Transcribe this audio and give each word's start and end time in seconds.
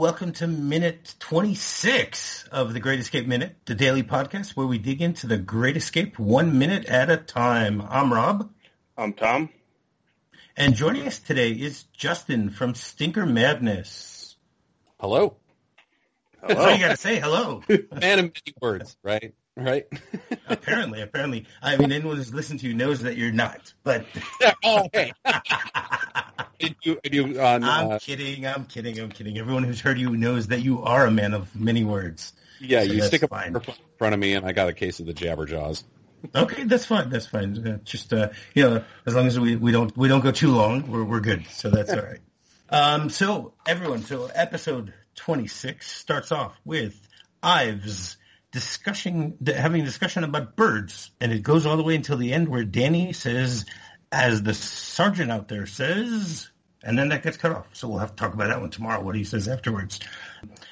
welcome 0.00 0.32
to 0.32 0.46
minute 0.46 1.14
26 1.18 2.48
of 2.50 2.72
the 2.72 2.80
Great 2.80 3.00
Escape 3.00 3.26
Minute, 3.26 3.54
the 3.66 3.74
daily 3.74 4.02
podcast 4.02 4.52
where 4.52 4.66
we 4.66 4.78
dig 4.78 5.02
into 5.02 5.26
the 5.26 5.36
Great 5.36 5.76
Escape 5.76 6.18
one 6.18 6.58
minute 6.58 6.86
at 6.86 7.10
a 7.10 7.18
time. 7.18 7.82
I'm 7.82 8.10
Rob. 8.10 8.50
I'm 8.96 9.12
Tom. 9.12 9.50
And 10.56 10.74
joining 10.74 11.06
us 11.06 11.18
today 11.18 11.50
is 11.50 11.82
Justin 11.92 12.48
from 12.48 12.74
Stinker 12.74 13.26
Madness. 13.26 14.36
Hello. 14.98 15.36
That's 16.40 16.58
all 16.58 16.72
you 16.72 16.78
got 16.78 16.92
to 16.92 16.96
say. 16.96 17.20
Hello. 17.20 17.62
Man 17.68 18.18
of 18.20 18.24
many 18.24 18.54
words, 18.58 18.96
right? 19.02 19.34
Right. 19.56 19.86
apparently, 20.48 21.02
apparently. 21.02 21.46
I 21.62 21.76
mean, 21.76 21.92
anyone 21.92 22.16
who's 22.16 22.32
listened 22.32 22.60
to 22.60 22.66
you 22.66 22.74
knows 22.74 23.00
that 23.00 23.16
you're 23.16 23.32
not, 23.32 23.72
but. 23.82 24.06
oh, 24.64 24.88
hey. 24.92 25.12
did 26.58 26.76
you, 26.82 26.98
did 27.02 27.14
you, 27.14 27.40
I'm 27.40 27.64
uh, 27.64 27.98
kidding. 27.98 28.46
I'm 28.46 28.64
kidding. 28.66 28.98
I'm 28.98 29.10
kidding. 29.10 29.38
Everyone 29.38 29.64
who's 29.64 29.80
heard 29.80 29.98
you 29.98 30.16
knows 30.16 30.48
that 30.48 30.60
you 30.60 30.82
are 30.82 31.06
a 31.06 31.10
man 31.10 31.34
of 31.34 31.54
many 31.58 31.84
words. 31.84 32.32
Yeah, 32.60 32.84
so 32.84 32.92
you 32.92 33.02
stick 33.02 33.22
a 33.22 33.28
fine. 33.28 33.56
in 33.56 33.62
front 33.96 34.14
of 34.14 34.20
me, 34.20 34.34
and 34.34 34.46
I 34.46 34.52
got 34.52 34.68
a 34.68 34.74
case 34.74 35.00
of 35.00 35.06
the 35.06 35.14
Jabberjaws. 35.14 35.82
Okay, 36.34 36.64
that's 36.64 36.84
fine. 36.84 37.08
That's 37.08 37.26
fine. 37.26 37.66
Uh, 37.66 37.78
just 37.84 38.12
uh, 38.12 38.28
you 38.54 38.64
know, 38.64 38.84
as 39.06 39.14
long 39.14 39.26
as 39.26 39.40
we, 39.40 39.56
we 39.56 39.72
don't 39.72 39.96
we 39.96 40.08
don't 40.08 40.20
go 40.20 40.30
too 40.30 40.52
long, 40.52 40.90
we're 40.90 41.04
we're 41.04 41.20
good. 41.20 41.46
So 41.46 41.70
that's 41.70 41.90
all 41.90 42.02
right. 42.02 42.20
Um, 42.68 43.08
so 43.08 43.54
everyone, 43.66 44.02
so 44.02 44.26
episode 44.26 44.92
twenty 45.14 45.46
six 45.46 45.90
starts 45.90 46.30
off 46.30 46.54
with 46.64 46.94
Ives 47.42 48.18
discussing 48.52 49.36
having 49.46 49.82
a 49.82 49.84
discussion 49.84 50.24
about 50.24 50.56
birds, 50.56 51.10
and 51.20 51.32
it 51.32 51.42
goes 51.42 51.66
all 51.66 51.76
the 51.76 51.82
way 51.82 51.94
until 51.94 52.16
the 52.16 52.32
end 52.32 52.48
where 52.48 52.64
Danny 52.64 53.12
says, 53.12 53.64
as 54.10 54.42
the 54.42 54.54
sergeant 54.54 55.30
out 55.30 55.48
there 55.48 55.66
says, 55.66 56.50
and 56.82 56.98
then 56.98 57.10
that 57.10 57.22
gets 57.22 57.36
cut 57.36 57.52
off. 57.52 57.66
So 57.72 57.88
we'll 57.88 57.98
have 57.98 58.10
to 58.10 58.16
talk 58.16 58.34
about 58.34 58.48
that 58.48 58.60
one 58.60 58.70
tomorrow. 58.70 59.02
What 59.02 59.14
he 59.14 59.24
says 59.24 59.48
afterwards. 59.48 60.00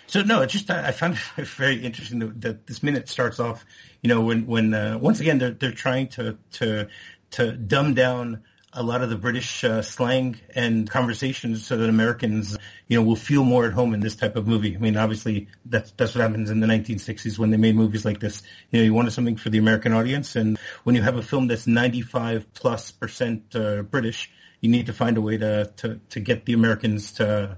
So 0.06 0.22
no, 0.22 0.42
it's 0.42 0.52
just 0.52 0.70
I 0.70 0.90
found 0.90 1.18
it 1.36 1.46
very 1.46 1.84
interesting 1.84 2.20
that 2.40 2.66
this 2.66 2.82
minute 2.82 3.08
starts 3.08 3.38
off. 3.38 3.64
You 4.02 4.08
know, 4.08 4.22
when 4.22 4.46
when 4.46 4.74
uh, 4.74 4.98
once 4.98 5.20
again 5.20 5.38
they're 5.38 5.50
they're 5.50 5.72
trying 5.72 6.08
to 6.08 6.38
to 6.52 6.88
to 7.32 7.52
dumb 7.52 7.94
down 7.94 8.42
a 8.72 8.82
lot 8.82 9.02
of 9.02 9.08
the 9.08 9.16
British 9.16 9.64
uh, 9.64 9.80
slang 9.80 10.38
and 10.54 10.88
conversations 10.88 11.66
so 11.66 11.78
that 11.78 11.88
Americans, 11.88 12.56
you 12.86 12.98
know, 12.98 13.02
will 13.02 13.16
feel 13.16 13.42
more 13.42 13.64
at 13.64 13.72
home 13.72 13.94
in 13.94 14.00
this 14.00 14.14
type 14.14 14.36
of 14.36 14.46
movie. 14.46 14.76
I 14.76 14.78
mean, 14.78 14.96
obviously 14.96 15.48
that's, 15.64 15.90
that's 15.92 16.14
what 16.14 16.20
happens 16.20 16.50
in 16.50 16.60
the 16.60 16.66
1960s 16.66 17.38
when 17.38 17.50
they 17.50 17.56
made 17.56 17.76
movies 17.76 18.04
like 18.04 18.20
this. 18.20 18.42
You 18.70 18.80
know, 18.80 18.84
you 18.84 18.92
wanted 18.92 19.12
something 19.12 19.36
for 19.36 19.48
the 19.48 19.58
American 19.58 19.94
audience. 19.94 20.36
And 20.36 20.58
when 20.84 20.94
you 20.94 21.02
have 21.02 21.16
a 21.16 21.22
film 21.22 21.48
that's 21.48 21.66
95 21.66 22.52
plus 22.52 22.90
percent 22.90 23.56
uh, 23.56 23.82
British, 23.82 24.30
you 24.60 24.70
need 24.70 24.86
to 24.86 24.92
find 24.92 25.16
a 25.16 25.22
way 25.22 25.38
to, 25.38 25.72
to, 25.78 26.00
to 26.10 26.20
get 26.20 26.44
the 26.44 26.52
Americans 26.52 27.12
to 27.12 27.56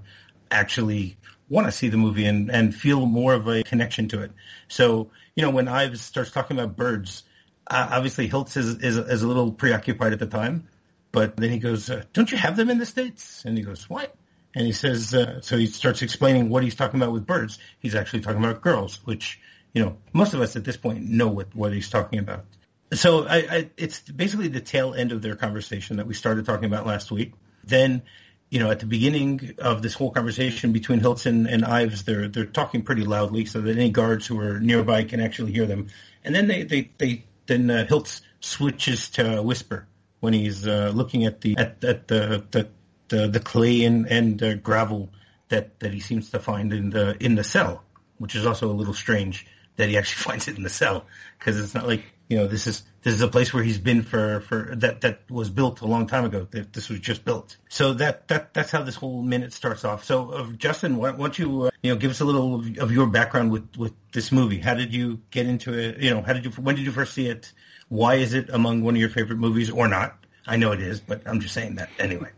actually 0.49 1.17
want 1.49 1.67
to 1.67 1.71
see 1.73 1.89
the 1.89 1.97
movie 1.97 2.25
and, 2.25 2.49
and 2.49 2.73
feel 2.73 3.05
more 3.05 3.33
of 3.33 3.47
a 3.47 3.63
connection 3.63 4.07
to 4.07 4.21
it. 4.21 4.31
So, 4.69 5.11
you 5.35 5.43
know, 5.43 5.49
when 5.49 5.67
Ives 5.67 5.99
starts 5.99 6.31
talking 6.31 6.57
about 6.57 6.77
birds, 6.77 7.23
uh, 7.67 7.89
obviously 7.91 8.29
Hilts 8.29 8.55
is, 8.55 8.77
is, 8.77 8.97
is 8.97 9.23
a 9.23 9.27
little 9.27 9.51
preoccupied 9.51 10.13
at 10.13 10.19
the 10.19 10.27
time 10.27 10.67
but 11.11 11.35
then 11.37 11.49
he 11.49 11.59
goes, 11.59 11.89
uh, 11.89 12.03
don't 12.13 12.31
you 12.31 12.37
have 12.37 12.55
them 12.55 12.69
in 12.69 12.77
the 12.77 12.85
States? 12.85 13.43
And 13.45 13.57
he 13.57 13.63
goes, 13.63 13.89
what? 13.89 14.15
And 14.55 14.65
he 14.65 14.73
says, 14.73 15.13
uh, 15.13 15.41
so 15.41 15.57
he 15.57 15.67
starts 15.67 16.01
explaining 16.01 16.49
what 16.49 16.63
he's 16.63 16.75
talking 16.75 17.01
about 17.01 17.13
with 17.13 17.25
birds. 17.25 17.59
He's 17.79 17.95
actually 17.95 18.21
talking 18.21 18.43
about 18.43 18.61
girls, 18.61 18.99
which, 19.05 19.39
you 19.73 19.83
know, 19.83 19.97
most 20.13 20.33
of 20.33 20.41
us 20.41 20.55
at 20.55 20.63
this 20.63 20.77
point 20.77 21.03
know 21.03 21.27
what, 21.27 21.55
what 21.55 21.73
he's 21.73 21.89
talking 21.89 22.19
about. 22.19 22.45
So 22.93 23.25
I, 23.25 23.37
I, 23.37 23.69
it's 23.77 23.99
basically 24.01 24.49
the 24.49 24.59
tail 24.59 24.93
end 24.93 25.13
of 25.13 25.21
their 25.21 25.35
conversation 25.35 25.97
that 25.97 26.07
we 26.07 26.13
started 26.13 26.45
talking 26.45 26.65
about 26.65 26.85
last 26.85 27.11
week. 27.11 27.33
Then, 27.63 28.01
you 28.49 28.59
know, 28.59 28.69
at 28.69 28.81
the 28.81 28.85
beginning 28.85 29.55
of 29.59 29.81
this 29.81 29.93
whole 29.93 30.11
conversation 30.11 30.73
between 30.73 30.99
Hilton 30.99 31.47
and 31.47 31.63
Ives, 31.63 32.03
they're, 32.03 32.27
they're 32.27 32.45
talking 32.45 32.83
pretty 32.83 33.05
loudly 33.05 33.45
so 33.45 33.61
that 33.61 33.77
any 33.77 33.91
guards 33.91 34.27
who 34.27 34.39
are 34.41 34.59
nearby 34.59 35.05
can 35.05 35.21
actually 35.21 35.53
hear 35.53 35.65
them. 35.65 35.87
And 36.25 36.35
then 36.35 36.47
they, 36.47 36.63
they, 36.63 36.91
they 36.97 37.23
then 37.45 37.69
uh, 37.69 37.85
Hilts 37.87 38.21
switches 38.41 39.09
to 39.11 39.41
whisper 39.41 39.87
when 40.21 40.33
he's 40.33 40.65
uh, 40.65 40.91
looking 40.95 41.25
at 41.25 41.41
the 41.41 41.57
at, 41.57 41.83
at 41.83 42.07
the, 42.07 42.45
the, 42.51 42.69
the 43.09 43.27
the 43.27 43.39
clay 43.41 43.83
and 43.83 44.07
and 44.07 44.41
uh, 44.41 44.55
gravel 44.55 45.09
that 45.49 45.77
that 45.81 45.93
he 45.93 45.99
seems 45.99 46.29
to 46.31 46.39
find 46.39 46.71
in 46.71 46.89
the 46.91 47.21
in 47.23 47.35
the 47.35 47.43
cell, 47.43 47.83
which 48.17 48.35
is 48.35 48.45
also 48.45 48.71
a 48.71 48.73
little 48.73 48.93
strange 48.93 49.45
that 49.75 49.89
he 49.89 49.97
actually 49.97 50.23
finds 50.29 50.47
it 50.47 50.55
in 50.55 50.63
the 50.63 50.69
cell 50.69 51.05
because 51.37 51.59
it's 51.59 51.75
not 51.75 51.85
like 51.85 52.05
you 52.31 52.37
know 52.37 52.47
this 52.47 52.65
is 52.65 52.83
this 53.03 53.13
is 53.13 53.21
a 53.21 53.27
place 53.27 53.53
where 53.53 53.61
he's 53.61 53.77
been 53.77 54.03
for 54.03 54.39
for 54.39 54.73
that 54.77 55.01
that 55.01 55.29
was 55.29 55.49
built 55.49 55.81
a 55.81 55.85
long 55.85 56.07
time 56.07 56.23
ago. 56.23 56.47
That 56.51 56.71
this 56.71 56.87
was 56.87 57.01
just 57.01 57.25
built. 57.25 57.57
So 57.67 57.93
that 57.95 58.29
that 58.29 58.53
that's 58.53 58.71
how 58.71 58.83
this 58.83 58.95
whole 58.95 59.21
minute 59.21 59.51
starts 59.51 59.83
off. 59.83 60.05
So 60.05 60.31
uh, 60.31 60.47
Justin, 60.53 60.95
why, 60.95 61.11
why 61.11 61.17
don't 61.17 61.37
you 61.37 61.63
uh, 61.63 61.71
you 61.83 61.91
know 61.91 61.99
give 61.99 62.09
us 62.09 62.21
a 62.21 62.25
little 62.25 62.55
of, 62.55 62.77
of 62.77 62.91
your 62.93 63.07
background 63.07 63.51
with 63.51 63.75
with 63.75 63.93
this 64.13 64.31
movie? 64.31 64.59
How 64.59 64.75
did 64.75 64.93
you 64.93 65.19
get 65.29 65.45
into 65.45 65.77
it? 65.77 65.99
You 65.99 66.11
know, 66.11 66.21
how 66.21 66.31
did 66.31 66.45
you 66.45 66.51
when 66.51 66.75
did 66.75 66.85
you 66.85 66.93
first 66.93 67.13
see 67.13 67.27
it? 67.27 67.51
Why 67.89 68.15
is 68.15 68.33
it 68.33 68.49
among 68.49 68.81
one 68.81 68.95
of 68.95 69.01
your 69.01 69.09
favorite 69.09 69.37
movies 69.37 69.69
or 69.69 69.89
not? 69.89 70.17
I 70.47 70.55
know 70.55 70.71
it 70.71 70.81
is, 70.81 71.01
but 71.01 71.23
I'm 71.25 71.41
just 71.41 71.53
saying 71.53 71.75
that 71.75 71.89
anyway. 71.99 72.29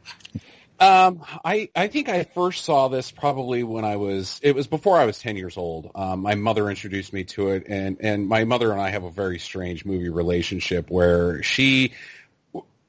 Um, 0.79 1.23
I, 1.45 1.69
I 1.75 1.87
think 1.87 2.09
I 2.09 2.23
first 2.23 2.65
saw 2.65 2.87
this 2.87 3.11
probably 3.11 3.63
when 3.63 3.85
I 3.85 3.95
was, 3.95 4.39
it 4.43 4.55
was 4.55 4.67
before 4.67 4.97
I 4.97 5.05
was 5.05 5.19
10 5.19 5.37
years 5.37 5.55
old. 5.55 5.91
Um, 5.95 6.21
my 6.21 6.35
mother 6.35 6.69
introduced 6.69 7.13
me 7.13 7.23
to 7.25 7.51
it 7.51 7.65
and, 7.67 7.97
and 8.01 8.27
my 8.27 8.43
mother 8.43 8.71
and 8.71 8.81
I 8.81 8.89
have 8.89 9.03
a 9.03 9.11
very 9.11 9.39
strange 9.39 9.85
movie 9.85 10.09
relationship 10.09 10.89
where 10.89 11.41
she 11.43 11.93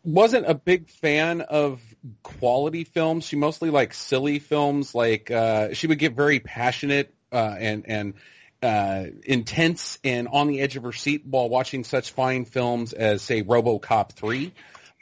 wasn't 0.02 0.46
a 0.48 0.54
big 0.54 0.88
fan 0.88 1.40
of 1.42 1.80
quality 2.22 2.84
films. 2.84 3.24
She 3.24 3.36
mostly 3.36 3.70
liked 3.70 3.94
silly 3.94 4.38
films. 4.38 4.94
Like, 4.94 5.30
uh, 5.30 5.74
she 5.74 5.86
would 5.86 5.98
get 5.98 6.14
very 6.14 6.40
passionate, 6.40 7.14
uh, 7.32 7.56
and, 7.58 7.84
and, 7.86 8.14
uh, 8.62 9.06
intense 9.24 9.98
and 10.04 10.26
on 10.28 10.46
the 10.48 10.60
edge 10.60 10.76
of 10.76 10.84
her 10.84 10.92
seat 10.92 11.24
while 11.26 11.48
watching 11.48 11.84
such 11.84 12.12
fine 12.12 12.44
films 12.44 12.92
as, 12.92 13.20
say, 13.22 13.42
RoboCop 13.42 14.12
3. 14.12 14.52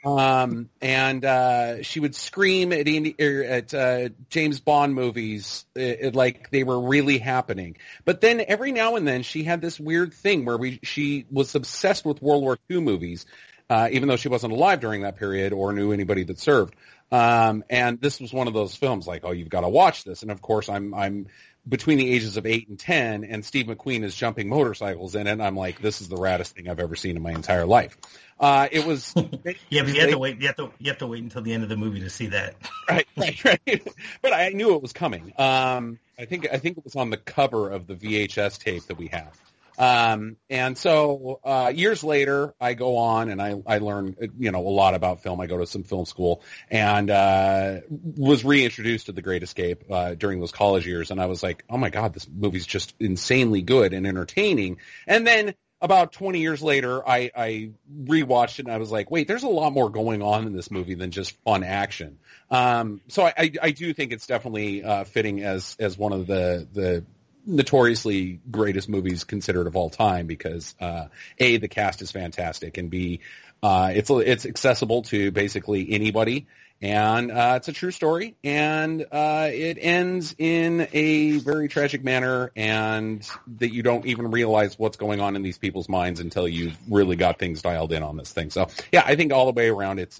Um, 0.05 0.69
and 0.81 1.23
uh, 1.23 1.81
she 1.81 2.01
would 2.01 2.13
scream 2.13 2.73
at 2.73 2.87
Andy, 2.87 3.15
er, 3.19 3.43
at 3.43 3.73
uh, 3.73 4.09
James 4.29 4.59
Bond 4.59 4.95
movies 4.95 5.65
it, 5.75 5.99
it, 6.01 6.15
like 6.15 6.49
they 6.49 6.63
were 6.63 6.79
really 6.79 7.19
happening. 7.19 7.77
But 8.03 8.19
then 8.19 8.43
every 8.45 8.73
now 8.73 8.97
and 8.97 9.07
then 9.07 9.23
she 9.23 9.43
had 9.43 9.61
this 9.61 9.79
weird 9.79 10.13
thing 10.13 10.43
where 10.43 10.57
we 10.57 10.79
she 10.83 11.25
was 11.31 11.55
obsessed 11.55 12.03
with 12.05 12.21
World 12.21 12.43
War 12.43 12.57
II 12.69 12.81
movies, 12.81 13.25
uh, 13.69 13.87
even 13.91 14.09
though 14.09 14.17
she 14.17 14.27
wasn't 14.27 14.51
alive 14.51 14.81
during 14.81 15.03
that 15.03 15.15
period 15.15 15.53
or 15.53 15.71
knew 15.71 15.93
anybody 15.93 16.23
that 16.25 16.39
served. 16.39 16.75
Um, 17.13 17.63
and 17.69 18.01
this 18.01 18.19
was 18.19 18.33
one 18.33 18.47
of 18.47 18.55
those 18.55 18.75
films 18.75 19.05
like, 19.05 19.23
oh, 19.23 19.31
you've 19.31 19.49
got 19.49 19.61
to 19.61 19.69
watch 19.69 20.03
this. 20.03 20.23
And 20.23 20.31
of 20.31 20.41
course, 20.41 20.67
I'm 20.67 20.95
I'm 20.95 21.27
between 21.69 21.99
the 21.99 22.11
ages 22.11 22.37
of 22.37 22.47
eight 22.47 22.67
and 22.67 22.79
ten, 22.79 23.23
and 23.23 23.45
Steve 23.45 23.67
McQueen 23.67 24.03
is 24.03 24.15
jumping 24.15 24.49
motorcycles 24.49 25.13
in 25.13 25.27
it. 25.27 25.39
I'm 25.39 25.55
like, 25.55 25.79
this 25.79 26.01
is 26.01 26.09
the 26.09 26.15
raddest 26.15 26.53
thing 26.53 26.67
I've 26.67 26.79
ever 26.79 26.95
seen 26.95 27.15
in 27.15 27.21
my 27.21 27.31
entire 27.31 27.67
life. 27.67 27.97
Uh, 28.39 28.67
it 28.71 28.87
was 28.87 29.13
yeah, 29.69 29.83
but 29.83 29.93
you 29.93 30.01
have 30.01 30.09
to 30.09 30.17
wait. 30.17 30.41
You 30.41 30.47
have 30.47 30.55
to 30.55 30.71
you 30.79 30.89
have 30.89 30.97
to 30.97 31.07
wait 31.07 31.21
until 31.21 31.43
the 31.43 31.53
end 31.53 31.61
of 31.61 31.69
the 31.69 31.77
movie 31.77 31.99
to 31.99 32.09
see 32.09 32.27
that. 32.27 32.55
right, 32.89 33.07
right, 33.15 33.45
right. 33.45 33.87
But 34.23 34.33
I 34.33 34.49
knew 34.49 34.73
it 34.73 34.81
was 34.81 34.91
coming. 34.91 35.33
Um, 35.37 35.99
I 36.17 36.25
think 36.25 36.47
I 36.51 36.57
think 36.57 36.79
it 36.79 36.83
was 36.83 36.95
on 36.95 37.11
the 37.11 37.17
cover 37.17 37.69
of 37.69 37.85
the 37.85 37.93
VHS 37.93 38.57
tape 38.57 38.87
that 38.87 38.97
we 38.97 39.09
have. 39.09 39.39
Um, 39.77 40.37
and 40.49 40.77
so 40.77 41.39
uh, 41.43 41.71
years 41.73 42.03
later, 42.03 42.53
I 42.59 42.73
go 42.73 42.97
on 42.97 43.29
and 43.29 43.41
I, 43.41 43.61
I 43.65 43.77
learn 43.79 44.15
you 44.37 44.51
know 44.51 44.59
a 44.59 44.69
lot 44.69 44.93
about 44.93 45.23
film. 45.23 45.39
I 45.41 45.47
go 45.47 45.57
to 45.57 45.65
some 45.65 45.83
film 45.83 46.05
school 46.05 46.41
and 46.69 47.09
uh, 47.09 47.81
was 47.89 48.43
reintroduced 48.45 49.07
to 49.07 49.11
The 49.11 49.21
Great 49.21 49.43
Escape 49.43 49.83
uh, 49.89 50.13
during 50.15 50.39
those 50.39 50.51
college 50.51 50.85
years, 50.85 51.11
and 51.11 51.21
I 51.21 51.25
was 51.25 51.43
like, 51.43 51.63
oh 51.69 51.77
my 51.77 51.89
god, 51.89 52.13
this 52.13 52.27
movie's 52.29 52.65
just 52.65 52.93
insanely 52.99 53.61
good 53.61 53.93
and 53.93 54.05
entertaining. 54.05 54.77
And 55.07 55.25
then 55.25 55.55
about 55.83 56.13
20 56.13 56.39
years 56.39 56.61
later, 56.61 57.07
I, 57.07 57.29
I 57.35 57.71
rewatched 57.93 58.59
it 58.59 58.65
and 58.65 58.71
I 58.71 58.77
was 58.77 58.89
like, 58.89 59.11
wait, 59.11 59.27
there's 59.27 59.43
a 59.43 59.49
lot 59.49 59.73
more 59.73 59.89
going 59.89 60.21
on 60.21 60.47
in 60.47 60.53
this 60.53 60.71
movie 60.71 60.93
than 60.93 61.11
just 61.11 61.35
fun 61.43 61.61
action. 61.61 62.19
Um, 62.49 63.01
so 63.09 63.25
I, 63.25 63.33
I, 63.37 63.51
I, 63.61 63.71
do 63.71 63.93
think 63.93 64.13
it's 64.13 64.25
definitely 64.25 64.81
uh, 64.81 65.03
fitting 65.03 65.43
as 65.43 65.75
as 65.79 65.97
one 65.97 66.13
of 66.13 66.25
the 66.25 66.67
the 66.71 67.03
notoriously 67.45 68.39
greatest 68.49 68.89
movies 68.89 69.23
considered 69.23 69.67
of 69.67 69.75
all 69.75 69.89
time 69.89 70.27
because 70.27 70.75
uh, 70.79 71.07
a 71.37 71.57
the 71.57 71.67
cast 71.67 72.01
is 72.01 72.11
fantastic 72.11 72.77
and 72.77 72.89
b 72.89 73.19
uh, 73.61 73.91
it's 73.93 74.09
it's 74.09 74.45
accessible 74.45 75.03
to 75.03 75.31
basically 75.31 75.91
anybody 75.91 76.47
and 76.83 77.31
uh, 77.31 77.53
it's 77.55 77.69
a 77.69 77.71
true 77.71 77.91
story, 77.91 78.35
and 78.43 79.05
uh, 79.09 79.49
it 79.49 79.77
ends 79.79 80.35
in 80.37 80.85
a 80.91 81.37
very 81.37 81.69
tragic 81.69 82.03
manner, 82.03 82.51
and 82.57 83.25
that 83.59 83.73
you 83.73 83.83
don't 83.83 84.05
even 84.05 84.31
realize 84.31 84.77
what's 84.77 84.97
going 84.97 85.21
on 85.21 85.37
in 85.37 85.43
these 85.43 85.57
people's 85.57 85.87
minds 85.87 86.19
until 86.19 86.45
you've 86.45 86.77
really 86.91 87.15
got 87.15 87.39
things 87.39 87.61
dialed 87.61 87.93
in 87.93 88.03
on 88.03 88.17
this 88.17 88.33
thing. 88.33 88.49
So, 88.49 88.67
yeah, 88.91 89.01
I 89.05 89.15
think 89.15 89.31
all 89.31 89.45
the 89.45 89.53
way 89.53 89.69
around, 89.69 89.99
it's 89.99 90.19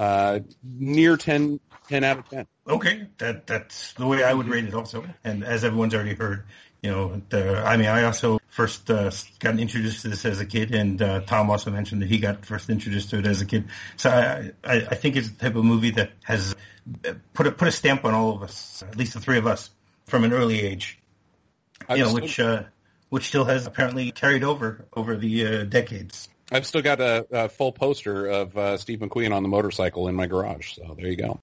uh, 0.00 0.04
uh 0.04 0.38
near 0.62 1.16
10, 1.16 1.60
10 1.88 2.04
out 2.04 2.18
of 2.18 2.28
ten. 2.28 2.46
Okay, 2.66 3.06
that 3.18 3.46
that's 3.46 3.92
the 3.94 4.06
way 4.06 4.22
I 4.22 4.32
would 4.32 4.48
rate 4.48 4.64
it, 4.64 4.74
also. 4.74 5.04
And 5.24 5.44
as 5.44 5.64
everyone's 5.64 5.94
already 5.94 6.14
heard, 6.14 6.44
you 6.82 6.90
know, 6.90 7.20
the, 7.28 7.58
I 7.58 7.76
mean, 7.76 7.88
I 7.88 8.04
also 8.04 8.40
first 8.48 8.90
uh, 8.90 9.10
got 9.38 9.58
introduced 9.58 10.02
to 10.02 10.08
this 10.08 10.24
as 10.24 10.40
a 10.40 10.46
kid, 10.46 10.74
and 10.74 11.00
uh, 11.02 11.20
Tom 11.20 11.50
also 11.50 11.70
mentioned 11.70 12.02
that 12.02 12.08
he 12.08 12.18
got 12.18 12.46
first 12.46 12.70
introduced 12.70 13.10
to 13.10 13.18
it 13.18 13.26
as 13.26 13.40
a 13.40 13.46
kid. 13.46 13.68
So 13.96 14.10
I, 14.10 14.52
I, 14.64 14.76
I 14.90 14.94
think 14.94 15.16
it's 15.16 15.30
the 15.30 15.38
type 15.38 15.56
of 15.56 15.64
movie 15.64 15.90
that 15.92 16.10
has 16.24 16.54
put 17.34 17.46
a, 17.46 17.52
put 17.52 17.68
a 17.68 17.72
stamp 17.72 18.04
on 18.04 18.14
all 18.14 18.34
of 18.34 18.42
us, 18.42 18.82
at 18.86 18.96
least 18.96 19.14
the 19.14 19.20
three 19.20 19.38
of 19.38 19.46
us, 19.46 19.70
from 20.06 20.24
an 20.24 20.32
early 20.32 20.60
age. 20.60 20.98
You 21.88 22.04
know, 22.04 22.14
which 22.14 22.38
uh, 22.38 22.64
which 23.08 23.28
still 23.28 23.44
has 23.44 23.66
apparently 23.66 24.12
carried 24.12 24.44
over 24.44 24.86
over 24.94 25.16
the 25.16 25.46
uh, 25.46 25.64
decades. 25.64 26.28
I've 26.50 26.66
still 26.66 26.82
got 26.82 27.00
a, 27.00 27.26
a 27.30 27.48
full 27.48 27.72
poster 27.72 28.26
of 28.26 28.56
uh, 28.56 28.76
Steve 28.76 28.98
McQueen 28.98 29.32
on 29.32 29.42
the 29.42 29.48
motorcycle 29.48 30.08
in 30.08 30.14
my 30.14 30.26
garage. 30.26 30.74
So 30.74 30.94
there 30.96 31.06
you 31.06 31.16
go. 31.16 31.40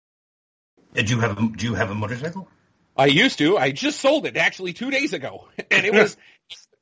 Did 0.94 1.10
you 1.10 1.20
have 1.20 1.38
a, 1.38 1.48
do 1.56 1.66
you 1.66 1.74
have 1.76 1.92
a 1.92 1.96
motorcycle? 1.96 2.48
I 2.96 3.06
used 3.06 3.38
to. 3.38 3.58
I 3.58 3.72
just 3.72 4.00
sold 4.00 4.26
it 4.26 4.38
actually 4.38 4.74
two 4.74 4.90
days 4.90 5.14
ago, 5.14 5.48
and 5.72 5.86
it 5.86 5.94
was. 5.94 6.18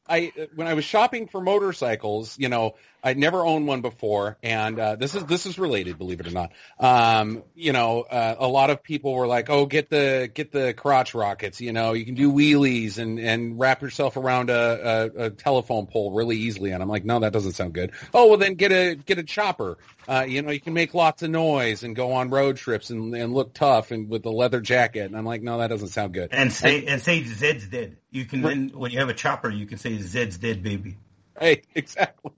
I 0.07 0.31
when 0.54 0.68
I 0.68 0.75
was 0.75 0.86
shopping 0.86 1.27
for 1.27 1.42
motorcycles, 1.42 2.38
you 2.38 2.48
know, 2.48 2.75
I'd 3.06 3.19
never 3.19 3.46
owned 3.46 3.68
one 3.68 3.81
before, 3.81 4.36
and 4.42 4.80
uh, 4.80 4.96
this 4.96 5.13
is 5.13 5.24
this 5.25 5.46
is 5.46 5.60
related, 5.60 6.00
believe 6.00 6.19
it 6.22 6.28
or 6.28 6.31
not. 6.31 6.52
Um, 6.80 7.44
you 7.54 7.72
know, 7.72 8.02
uh, 8.02 8.36
a 8.40 8.48
lot 8.48 8.72
of 8.72 8.81
people 8.81 9.13
were 9.13 9.28
like, 9.28 9.48
"Oh, 9.48 9.68
get 9.68 9.92
the 9.92 10.28
get 10.34 10.52
the 10.52 10.74
crotch 10.74 11.13
rockets." 11.13 11.62
You 11.62 11.72
know, 11.72 11.94
you 11.94 12.04
can 12.04 12.16
do 12.16 12.31
wheelies 12.31 12.98
and 12.98 13.19
and 13.19 13.60
wrap 13.60 13.84
yourself 13.84 14.18
around 14.18 14.50
a, 14.50 15.12
a, 15.16 15.25
a 15.25 15.30
telephone 15.30 15.86
pole 15.86 16.13
really 16.13 16.38
easily. 16.38 16.72
And 16.72 16.81
I'm 16.81 16.90
like, 16.90 17.06
"No, 17.06 17.19
that 17.19 17.31
doesn't 17.31 17.52
sound 17.52 17.74
good." 17.74 17.92
Oh, 18.12 18.30
well, 18.30 18.38
then 18.38 18.56
get 18.56 18.72
a 18.72 18.96
get 18.96 19.19
a 19.19 19.24
chopper. 19.24 19.78
Uh, 20.08 20.25
you 20.28 20.42
know, 20.42 20.50
you 20.50 20.60
can 20.60 20.74
make 20.74 20.96
lots 20.96 21.22
of 21.22 21.30
noise 21.30 21.84
and 21.84 21.96
go 21.96 22.13
on 22.13 22.31
road 22.31 22.58
trips 22.58 22.90
and, 22.90 23.13
and 23.16 23.36
look 23.36 23.54
tough 23.54 23.92
and 23.92 24.10
with 24.10 24.25
a 24.25 24.31
leather 24.31 24.62
jacket. 24.62 25.06
And 25.06 25.16
I'm 25.16 25.25
like, 25.25 25.44
"No, 25.44 25.60
that 25.60 25.68
doesn't 25.68 25.90
sound 25.90 26.16
good." 26.16 26.30
And 26.31 26.51
say 26.51 26.88
and 26.88 27.00
say 27.00 27.24
Zed's 27.24 27.68
dead. 27.68 27.98
You 28.10 28.25
can 28.25 28.42
then 28.42 28.72
when 28.74 28.90
you 28.90 28.98
have 28.98 29.10
a 29.10 29.13
chopper, 29.13 29.51
you 29.51 29.68
can 29.68 29.78
say 29.78 29.96
Zed's 30.00 30.40
dead, 30.40 30.63
baby. 30.63 30.98
Hey, 31.40 31.63
exactly. 31.75 32.31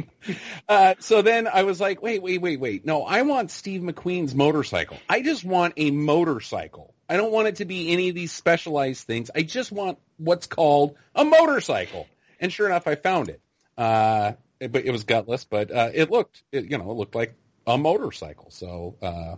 uh, 0.68 0.94
so 0.98 1.22
then 1.22 1.46
I 1.46 1.62
was 1.62 1.80
like, 1.80 2.02
wait, 2.02 2.22
wait, 2.22 2.40
wait, 2.40 2.60
wait. 2.60 2.84
No, 2.84 3.04
I 3.04 3.22
want 3.22 3.50
Steve 3.50 3.82
McQueen's 3.82 4.34
motorcycle. 4.34 4.98
I 5.08 5.22
just 5.22 5.44
want 5.44 5.74
a 5.76 5.90
motorcycle. 5.90 6.94
I 7.08 7.16
don't 7.16 7.32
want 7.32 7.48
it 7.48 7.56
to 7.56 7.64
be 7.64 7.92
any 7.92 8.08
of 8.08 8.14
these 8.14 8.32
specialized 8.32 9.06
things. 9.06 9.30
I 9.34 9.42
just 9.42 9.72
want 9.72 9.98
what's 10.16 10.46
called 10.46 10.96
a 11.14 11.24
motorcycle. 11.24 12.06
And 12.40 12.52
sure 12.52 12.66
enough, 12.66 12.86
I 12.86 12.94
found 12.94 13.28
it. 13.28 13.40
Uh, 13.76 14.32
but 14.58 14.84
it 14.84 14.90
was 14.90 15.04
gutless, 15.04 15.44
but 15.44 15.70
uh, 15.70 15.90
it 15.92 16.10
looked, 16.10 16.42
it, 16.52 16.70
you 16.70 16.78
know, 16.78 16.90
it 16.90 16.94
looked 16.94 17.14
like 17.14 17.34
a 17.66 17.76
motorcycle. 17.76 18.50
So 18.50 18.96
uh, 19.02 19.36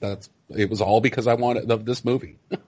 that's 0.00 0.28
it 0.50 0.68
was 0.68 0.80
all 0.80 1.00
because 1.00 1.26
I 1.26 1.34
wanted 1.34 1.70
of 1.70 1.84
this 1.84 2.04
movie. 2.04 2.38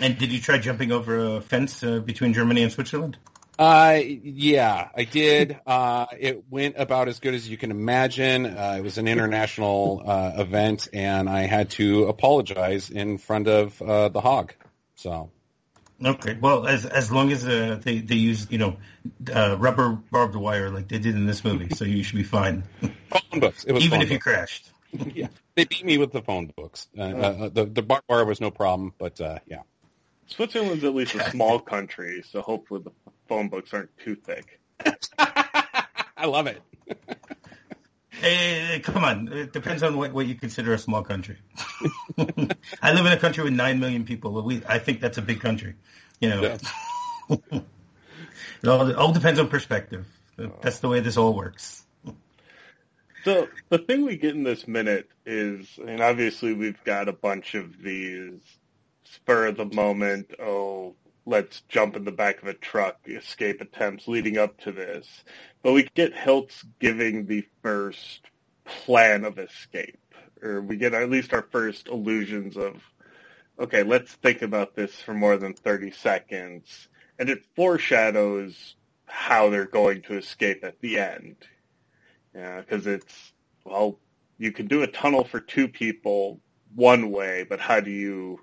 And 0.00 0.16
did 0.18 0.32
you 0.32 0.40
try 0.40 0.58
jumping 0.58 0.92
over 0.92 1.36
a 1.36 1.40
fence 1.40 1.82
uh, 1.82 1.98
between 1.98 2.32
Germany 2.32 2.62
and 2.62 2.72
Switzerland? 2.72 3.18
Uh, 3.58 4.00
yeah, 4.04 4.88
I 4.94 5.04
did. 5.04 5.58
Uh, 5.66 6.06
it 6.18 6.44
went 6.48 6.76
about 6.78 7.08
as 7.08 7.18
good 7.18 7.34
as 7.34 7.48
you 7.48 7.56
can 7.56 7.70
imagine. 7.72 8.46
Uh, 8.46 8.76
it 8.78 8.82
was 8.82 8.98
an 8.98 9.08
international 9.08 10.02
uh, 10.06 10.32
event, 10.36 10.88
and 10.92 11.28
I 11.28 11.42
had 11.42 11.70
to 11.70 12.04
apologize 12.04 12.90
in 12.90 13.18
front 13.18 13.48
of 13.48 13.82
uh, 13.82 14.10
the 14.10 14.20
hog. 14.20 14.54
So 14.94 15.30
Okay. 16.04 16.38
Well, 16.40 16.66
as 16.66 16.86
as 16.86 17.10
long 17.10 17.32
as 17.32 17.46
uh, 17.46 17.80
they 17.82 17.98
they 17.98 18.14
use 18.14 18.46
you 18.50 18.58
know 18.58 18.76
uh, 19.34 19.56
rubber 19.58 19.90
barbed 20.10 20.36
wire 20.36 20.70
like 20.70 20.88
they 20.88 20.98
did 20.98 21.16
in 21.16 21.26
this 21.26 21.44
movie, 21.44 21.74
so 21.74 21.84
you 21.84 22.04
should 22.04 22.16
be 22.16 22.22
fine, 22.22 22.62
phone 22.80 23.40
books. 23.40 23.64
It 23.64 23.72
was 23.72 23.84
even 23.84 23.98
phone 23.98 24.06
if 24.06 24.12
you 24.12 24.20
crashed. 24.20 24.70
yeah, 24.92 25.26
they 25.56 25.64
beat 25.64 25.84
me 25.84 25.98
with 25.98 26.12
the 26.12 26.22
phone 26.22 26.52
books. 26.56 26.86
Uh, 26.96 27.02
uh, 27.02 27.48
the 27.48 27.64
the 27.64 27.82
bar 27.82 28.02
bar 28.08 28.24
was 28.24 28.40
no 28.40 28.52
problem, 28.52 28.94
but 28.96 29.20
uh, 29.20 29.40
yeah. 29.46 29.62
Switzerland's 30.28 30.84
at 30.84 30.94
least 30.94 31.16
a 31.16 31.30
small 31.30 31.58
country, 31.58 32.22
so 32.30 32.42
hopefully 32.42 32.82
the 32.84 33.07
phone 33.28 33.48
books 33.48 33.72
aren't 33.74 33.96
too 33.98 34.14
thick. 34.16 34.60
I 35.18 36.26
love 36.26 36.46
it. 36.46 36.62
Hey, 38.10 38.80
come 38.82 39.04
on. 39.04 39.28
It 39.32 39.52
depends 39.52 39.84
on 39.84 39.96
what, 39.96 40.12
what 40.12 40.26
you 40.26 40.34
consider 40.34 40.72
a 40.72 40.78
small 40.78 41.02
country. 41.04 41.36
I 42.82 42.92
live 42.92 43.06
in 43.06 43.12
a 43.12 43.16
country 43.16 43.44
with 43.44 43.52
nine 43.52 43.78
million 43.78 44.04
people. 44.04 44.32
but 44.32 44.44
We, 44.44 44.60
I 44.68 44.80
think 44.80 45.00
that's 45.00 45.18
a 45.18 45.22
big 45.22 45.38
country. 45.40 45.76
You 46.20 46.30
know, 46.30 46.42
Yeah. 46.42 46.56
it 47.30 48.66
all, 48.66 48.88
it 48.88 48.96
all 48.96 49.12
depends 49.12 49.38
on 49.38 49.46
perspective. 49.48 50.04
That's 50.62 50.80
the 50.80 50.88
way 50.88 50.98
this 50.98 51.16
all 51.16 51.32
works. 51.32 51.84
So 53.24 53.46
the 53.68 53.78
thing 53.78 54.04
we 54.04 54.16
get 54.16 54.34
in 54.34 54.42
this 54.42 54.66
minute 54.66 55.08
is, 55.24 55.78
and 55.78 56.00
obviously 56.00 56.54
we've 56.54 56.82
got 56.82 57.08
a 57.08 57.12
bunch 57.12 57.54
of 57.54 57.80
these 57.80 58.40
spur 59.04 59.46
of 59.46 59.56
the 59.56 59.66
moment, 59.66 60.32
oh, 60.40 60.96
let's 61.28 61.60
jump 61.68 61.94
in 61.94 62.04
the 62.04 62.10
back 62.10 62.40
of 62.40 62.48
a 62.48 62.54
truck, 62.54 63.02
the 63.04 63.14
escape 63.14 63.60
attempts 63.60 64.08
leading 64.08 64.38
up 64.38 64.58
to 64.62 64.72
this. 64.72 65.06
But 65.62 65.74
we 65.74 65.88
get 65.94 66.14
Hilts 66.14 66.64
giving 66.80 67.26
the 67.26 67.46
first 67.62 68.22
plan 68.64 69.24
of 69.24 69.38
escape, 69.38 70.00
or 70.42 70.62
we 70.62 70.76
get 70.76 70.94
at 70.94 71.10
least 71.10 71.34
our 71.34 71.46
first 71.50 71.88
illusions 71.88 72.56
of, 72.56 72.82
okay, 73.60 73.82
let's 73.82 74.12
think 74.14 74.40
about 74.40 74.74
this 74.74 74.94
for 75.02 75.12
more 75.12 75.36
than 75.36 75.52
30 75.52 75.90
seconds. 75.90 76.88
And 77.18 77.28
it 77.28 77.44
foreshadows 77.54 78.76
how 79.04 79.50
they're 79.50 79.66
going 79.66 80.02
to 80.02 80.16
escape 80.16 80.64
at 80.64 80.80
the 80.80 80.98
end. 80.98 81.36
Yeah, 82.34 82.60
because 82.60 82.86
it's 82.86 83.32
well, 83.64 83.98
you 84.38 84.52
can 84.52 84.66
do 84.66 84.82
a 84.82 84.86
tunnel 84.86 85.24
for 85.24 85.40
two 85.40 85.68
people 85.68 86.40
one 86.74 87.10
way, 87.10 87.44
but 87.48 87.60
how 87.60 87.80
do 87.80 87.90
you 87.90 88.40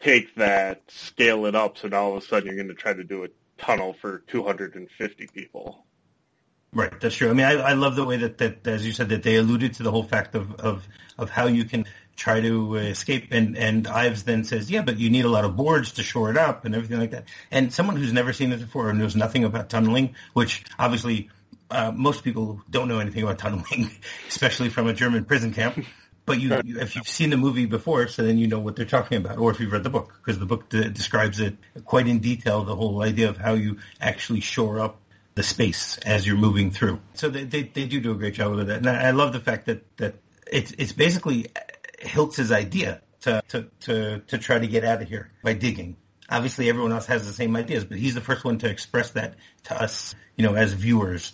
take 0.00 0.34
that, 0.36 0.82
scale 0.88 1.46
it 1.46 1.54
up, 1.54 1.78
so 1.78 1.88
now 1.88 2.04
all 2.04 2.16
of 2.16 2.22
a 2.22 2.26
sudden 2.26 2.46
you're 2.46 2.56
going 2.56 2.68
to 2.68 2.74
try 2.74 2.92
to 2.92 3.04
do 3.04 3.24
a 3.24 3.28
tunnel 3.58 3.94
for 4.00 4.18
250 4.28 5.26
people? 5.34 5.84
Right, 6.72 7.00
that's 7.00 7.14
true. 7.14 7.30
I 7.30 7.32
mean, 7.32 7.46
I, 7.46 7.54
I 7.54 7.72
love 7.72 7.96
the 7.96 8.04
way 8.04 8.18
that, 8.18 8.38
that, 8.38 8.66
as 8.66 8.86
you 8.86 8.92
said, 8.92 9.08
that 9.08 9.22
they 9.22 9.36
alluded 9.36 9.74
to 9.74 9.82
the 9.82 9.90
whole 9.90 10.02
fact 10.02 10.34
of, 10.34 10.54
of, 10.56 10.86
of 11.16 11.30
how 11.30 11.46
you 11.46 11.64
can 11.64 11.86
try 12.14 12.40
to 12.40 12.74
escape. 12.74 13.28
And, 13.30 13.56
and 13.56 13.86
Ives 13.86 14.24
then 14.24 14.44
says, 14.44 14.70
yeah, 14.70 14.82
but 14.82 14.98
you 14.98 15.08
need 15.08 15.24
a 15.24 15.30
lot 15.30 15.44
of 15.44 15.56
boards 15.56 15.92
to 15.92 16.02
shore 16.02 16.30
it 16.30 16.36
up 16.36 16.64
and 16.64 16.74
everything 16.74 16.98
like 16.98 17.12
that. 17.12 17.24
And 17.50 17.72
someone 17.72 17.96
who's 17.96 18.12
never 18.12 18.32
seen 18.32 18.50
this 18.50 18.60
before 18.60 18.90
and 18.90 18.98
knows 18.98 19.16
nothing 19.16 19.44
about 19.44 19.70
tunneling, 19.70 20.14
which 20.34 20.64
obviously 20.78 21.30
uh, 21.70 21.92
most 21.94 22.22
people 22.22 22.60
don't 22.68 22.88
know 22.88 22.98
anything 22.98 23.22
about 23.22 23.38
tunneling, 23.38 23.90
especially 24.28 24.68
from 24.68 24.88
a 24.88 24.92
German 24.92 25.24
prison 25.24 25.54
camp. 25.54 25.84
But 26.28 26.40
you, 26.40 26.60
you, 26.64 26.78
if 26.78 26.94
you've 26.94 27.08
seen 27.08 27.30
the 27.30 27.36
movie 27.36 27.66
before, 27.66 28.06
so 28.06 28.22
then 28.22 28.38
you 28.38 28.46
know 28.46 28.60
what 28.60 28.76
they're 28.76 28.86
talking 28.86 29.18
about, 29.18 29.38
or 29.38 29.50
if 29.50 29.58
you've 29.58 29.72
read 29.72 29.82
the 29.82 29.90
book, 29.90 30.12
because 30.18 30.38
the 30.38 30.46
book 30.46 30.68
de- 30.68 30.90
describes 30.90 31.40
it 31.40 31.56
quite 31.84 32.06
in 32.06 32.20
detail, 32.20 32.64
the 32.64 32.76
whole 32.76 33.02
idea 33.02 33.30
of 33.30 33.38
how 33.38 33.54
you 33.54 33.78
actually 34.00 34.40
shore 34.40 34.78
up 34.78 35.00
the 35.34 35.42
space 35.42 35.98
as 35.98 36.26
you're 36.26 36.36
moving 36.36 36.70
through. 36.70 37.00
So 37.14 37.30
they, 37.30 37.44
they, 37.44 37.62
they 37.62 37.86
do 37.86 38.00
do 38.00 38.12
a 38.12 38.14
great 38.14 38.34
job 38.34 38.54
with 38.54 38.66
that. 38.66 38.78
And 38.78 38.88
I, 38.88 39.08
I 39.08 39.10
love 39.12 39.32
the 39.32 39.40
fact 39.40 39.66
that, 39.66 39.84
that 39.96 40.16
it's, 40.52 40.72
it's 40.72 40.92
basically 40.92 41.46
Hilts's 42.00 42.52
idea 42.52 43.00
to, 43.22 43.42
to, 43.48 43.66
to, 43.80 44.18
to 44.18 44.38
try 44.38 44.58
to 44.58 44.66
get 44.66 44.84
out 44.84 45.00
of 45.00 45.08
here 45.08 45.30
by 45.42 45.54
digging. 45.54 45.96
Obviously 46.28 46.68
everyone 46.68 46.92
else 46.92 47.06
has 47.06 47.26
the 47.26 47.32
same 47.32 47.56
ideas, 47.56 47.84
but 47.84 47.96
he's 47.96 48.14
the 48.14 48.20
first 48.20 48.44
one 48.44 48.58
to 48.58 48.68
express 48.68 49.12
that 49.12 49.36
to 49.64 49.80
us, 49.80 50.14
you 50.36 50.44
know, 50.44 50.54
as 50.54 50.72
viewers, 50.74 51.32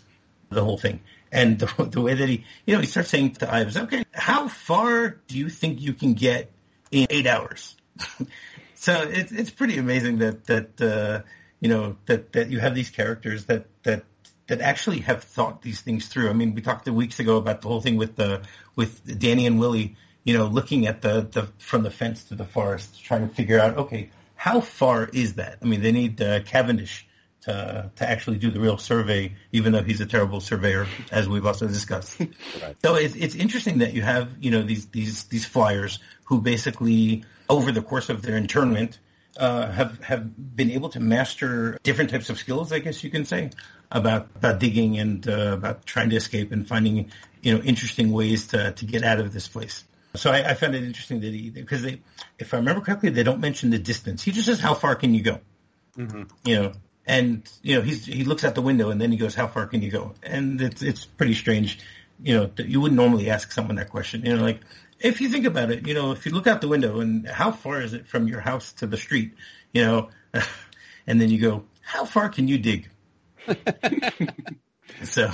the 0.50 0.62
whole 0.62 0.78
thing. 0.78 1.00
And 1.34 1.58
the, 1.58 1.66
the 1.90 2.00
way 2.00 2.14
that 2.14 2.28
he, 2.28 2.44
you 2.64 2.74
know, 2.74 2.80
he 2.80 2.86
starts 2.86 3.10
saying 3.10 3.32
to 3.32 3.52
Ives, 3.52 3.76
okay, 3.76 4.04
how 4.12 4.48
far 4.48 5.20
do 5.26 5.36
you 5.36 5.50
think 5.50 5.82
you 5.82 5.92
can 5.92 6.14
get 6.14 6.50
in 6.90 7.08
eight 7.10 7.26
hours? 7.26 7.76
so 8.74 9.02
it's, 9.02 9.32
it's 9.32 9.50
pretty 9.50 9.76
amazing 9.76 10.18
that, 10.18 10.44
that, 10.44 10.80
uh, 10.80 11.22
you 11.60 11.68
know, 11.68 11.96
that, 12.06 12.32
that 12.32 12.50
you 12.50 12.60
have 12.60 12.74
these 12.74 12.88
characters 12.88 13.46
that, 13.46 13.66
that, 13.82 14.04
that 14.46 14.60
actually 14.60 15.00
have 15.00 15.24
thought 15.24 15.62
these 15.62 15.80
things 15.80 16.06
through. 16.06 16.30
I 16.30 16.34
mean, 16.34 16.54
we 16.54 16.62
talked 16.62 16.88
weeks 16.88 17.18
ago 17.18 17.36
about 17.36 17.62
the 17.62 17.68
whole 17.68 17.80
thing 17.80 17.96
with 17.96 18.14
the, 18.14 18.42
with 18.76 19.18
Danny 19.18 19.46
and 19.46 19.58
Willie, 19.58 19.96
you 20.22 20.38
know, 20.38 20.46
looking 20.46 20.86
at 20.86 21.02
the, 21.02 21.22
the, 21.30 21.48
from 21.58 21.82
the 21.82 21.90
fence 21.90 22.24
to 22.24 22.34
the 22.34 22.44
forest, 22.44 23.02
trying 23.02 23.28
to 23.28 23.34
figure 23.34 23.58
out, 23.58 23.76
okay, 23.76 24.10
how 24.36 24.60
far 24.60 25.08
is 25.12 25.34
that? 25.34 25.58
I 25.62 25.64
mean, 25.64 25.82
they 25.82 25.92
need 25.92 26.20
uh, 26.20 26.40
Cavendish 26.40 27.06
to, 27.44 27.90
to 27.96 28.08
actually 28.08 28.38
do 28.38 28.50
the 28.50 28.60
real 28.60 28.78
survey, 28.78 29.34
even 29.52 29.72
though 29.72 29.82
he's 29.82 30.00
a 30.00 30.06
terrible 30.06 30.40
surveyor, 30.40 30.86
as 31.10 31.28
we've 31.28 31.46
also 31.46 31.66
discussed. 31.66 32.20
Right. 32.62 32.76
So 32.84 32.94
it's, 32.94 33.14
it's 33.14 33.34
interesting 33.34 33.78
that 33.78 33.94
you 33.94 34.02
have, 34.02 34.30
you 34.40 34.50
know, 34.50 34.62
these, 34.62 34.86
these, 34.86 35.24
these 35.24 35.44
flyers 35.44 35.98
who 36.24 36.40
basically, 36.40 37.24
over 37.48 37.72
the 37.72 37.82
course 37.82 38.08
of 38.08 38.22
their 38.22 38.36
internment, 38.36 38.98
uh, 39.36 39.70
have, 39.70 40.02
have 40.02 40.56
been 40.56 40.70
able 40.70 40.88
to 40.90 41.00
master 41.00 41.78
different 41.82 42.10
types 42.10 42.30
of 42.30 42.38
skills, 42.38 42.72
I 42.72 42.78
guess 42.78 43.02
you 43.02 43.10
can 43.10 43.24
say, 43.24 43.50
about, 43.90 44.28
about 44.36 44.60
digging 44.60 44.98
and, 44.98 45.26
uh, 45.26 45.52
about 45.52 45.84
trying 45.84 46.10
to 46.10 46.16
escape 46.16 46.52
and 46.52 46.66
finding, 46.66 47.10
you 47.42 47.54
know, 47.54 47.62
interesting 47.62 48.12
ways 48.12 48.48
to, 48.48 48.72
to 48.72 48.84
get 48.84 49.02
out 49.02 49.20
of 49.20 49.32
this 49.32 49.48
place. 49.48 49.84
So 50.14 50.30
I, 50.30 50.50
I 50.50 50.54
found 50.54 50.74
it 50.76 50.84
interesting 50.84 51.20
that 51.20 51.32
he, 51.32 51.50
because 51.50 51.82
they, 51.82 52.00
if 52.38 52.54
I 52.54 52.58
remember 52.58 52.80
correctly, 52.80 53.10
they 53.10 53.24
don't 53.24 53.40
mention 53.40 53.70
the 53.70 53.78
distance. 53.78 54.22
He 54.22 54.30
just 54.30 54.46
says, 54.46 54.60
how 54.60 54.74
far 54.74 54.94
can 54.94 55.14
you 55.14 55.22
go? 55.22 55.40
Mm-hmm. 55.98 56.22
You 56.44 56.56
know, 56.56 56.72
and 57.06 57.48
you 57.62 57.76
know 57.76 57.82
he's 57.82 58.04
he 58.06 58.24
looks 58.24 58.44
out 58.44 58.54
the 58.54 58.62
window 58.62 58.90
and 58.90 59.00
then 59.00 59.10
he 59.12 59.16
goes, 59.18 59.34
"How 59.34 59.46
far 59.46 59.66
can 59.66 59.82
you 59.82 59.90
go?" 59.90 60.14
And 60.22 60.60
it's 60.60 60.82
it's 60.82 61.04
pretty 61.04 61.34
strange, 61.34 61.78
you 62.22 62.34
know. 62.34 62.46
That 62.56 62.66
you 62.68 62.80
wouldn't 62.80 62.96
normally 63.00 63.30
ask 63.30 63.52
someone 63.52 63.76
that 63.76 63.90
question. 63.90 64.24
You 64.24 64.36
know, 64.36 64.42
like 64.42 64.60
if 65.00 65.20
you 65.20 65.28
think 65.28 65.44
about 65.46 65.70
it, 65.70 65.86
you 65.86 65.94
know, 65.94 66.12
if 66.12 66.24
you 66.26 66.32
look 66.32 66.46
out 66.46 66.60
the 66.60 66.68
window 66.68 67.00
and 67.00 67.26
how 67.28 67.50
far 67.52 67.80
is 67.82 67.92
it 67.94 68.06
from 68.06 68.26
your 68.28 68.40
house 68.40 68.72
to 68.74 68.86
the 68.86 68.96
street, 68.96 69.34
you 69.72 69.82
know, 69.82 70.08
and 71.06 71.20
then 71.20 71.28
you 71.30 71.40
go, 71.40 71.64
"How 71.82 72.04
far 72.04 72.28
can 72.28 72.48
you 72.48 72.58
dig?" 72.58 72.88
so 75.04 75.30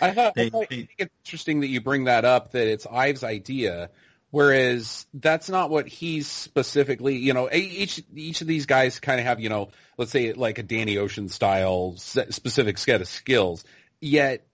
I 0.00 0.12
thought, 0.12 0.34
They- 0.34 0.46
I 0.46 0.50
thought- 0.50 0.68
they- 0.70 0.76
think 0.76 0.90
it's 0.98 1.14
interesting 1.26 1.60
that 1.60 1.68
you 1.68 1.80
bring 1.80 2.04
that 2.04 2.24
up. 2.24 2.52
That 2.52 2.66
it's 2.66 2.86
Ives' 2.86 3.22
idea, 3.24 3.90
Whereas 4.30 5.06
that's 5.12 5.48
not 5.48 5.70
what 5.70 5.88
he's 5.88 6.28
specifically, 6.28 7.16
you 7.16 7.32
know, 7.32 7.50
each, 7.50 8.02
each 8.14 8.42
of 8.42 8.46
these 8.46 8.66
guys 8.66 9.00
kind 9.00 9.18
of 9.18 9.26
have, 9.26 9.40
you 9.40 9.48
know, 9.48 9.70
let's 9.96 10.12
say 10.12 10.32
like 10.32 10.58
a 10.58 10.62
Danny 10.62 10.98
Ocean 10.98 11.28
style 11.28 11.96
specific 11.96 12.78
set 12.78 13.00
of 13.00 13.08
skills. 13.08 13.64
Yet 14.00 14.46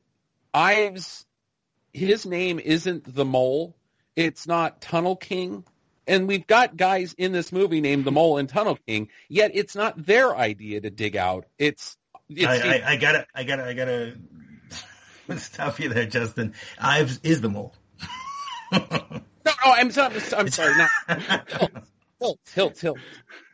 Ives, 0.54 1.26
his 1.92 2.24
name 2.24 2.58
isn't 2.58 3.14
the 3.14 3.26
mole. 3.26 3.76
It's 4.16 4.46
not 4.46 4.80
Tunnel 4.80 5.16
King. 5.16 5.64
And 6.06 6.26
we've 6.26 6.46
got 6.46 6.76
guys 6.76 7.14
in 7.18 7.32
this 7.32 7.52
movie 7.52 7.80
named 7.80 8.04
the 8.04 8.12
Mole 8.12 8.38
and 8.38 8.48
Tunnel 8.48 8.78
King, 8.86 9.08
yet 9.28 9.50
it's 9.54 9.74
not 9.74 10.06
their 10.06 10.36
idea 10.36 10.80
to 10.80 10.88
dig 10.88 11.16
out. 11.16 11.46
It's, 11.58 11.96
it's 12.28 12.46
I, 12.46 12.76
I, 12.76 12.90
I 12.92 12.96
gotta, 12.96 13.26
I 13.34 13.42
gotta, 13.42 13.64
I 13.64 13.72
gotta 13.72 14.16
stop 15.36 15.80
you 15.80 15.88
there, 15.88 16.06
Justin. 16.06 16.54
Ives 16.78 17.20
is 17.24 17.40
the 17.40 17.48
mole. 17.48 17.74
no, 19.46 19.52
no, 19.64 19.72
I'm, 19.72 19.90
sorry. 19.90 20.20
I'm 20.36 20.48
sorry. 20.48 20.74
Not 20.76 20.90
Hilts, 22.20 22.54
Hilts, 22.54 22.80
Hilts. 22.80 23.00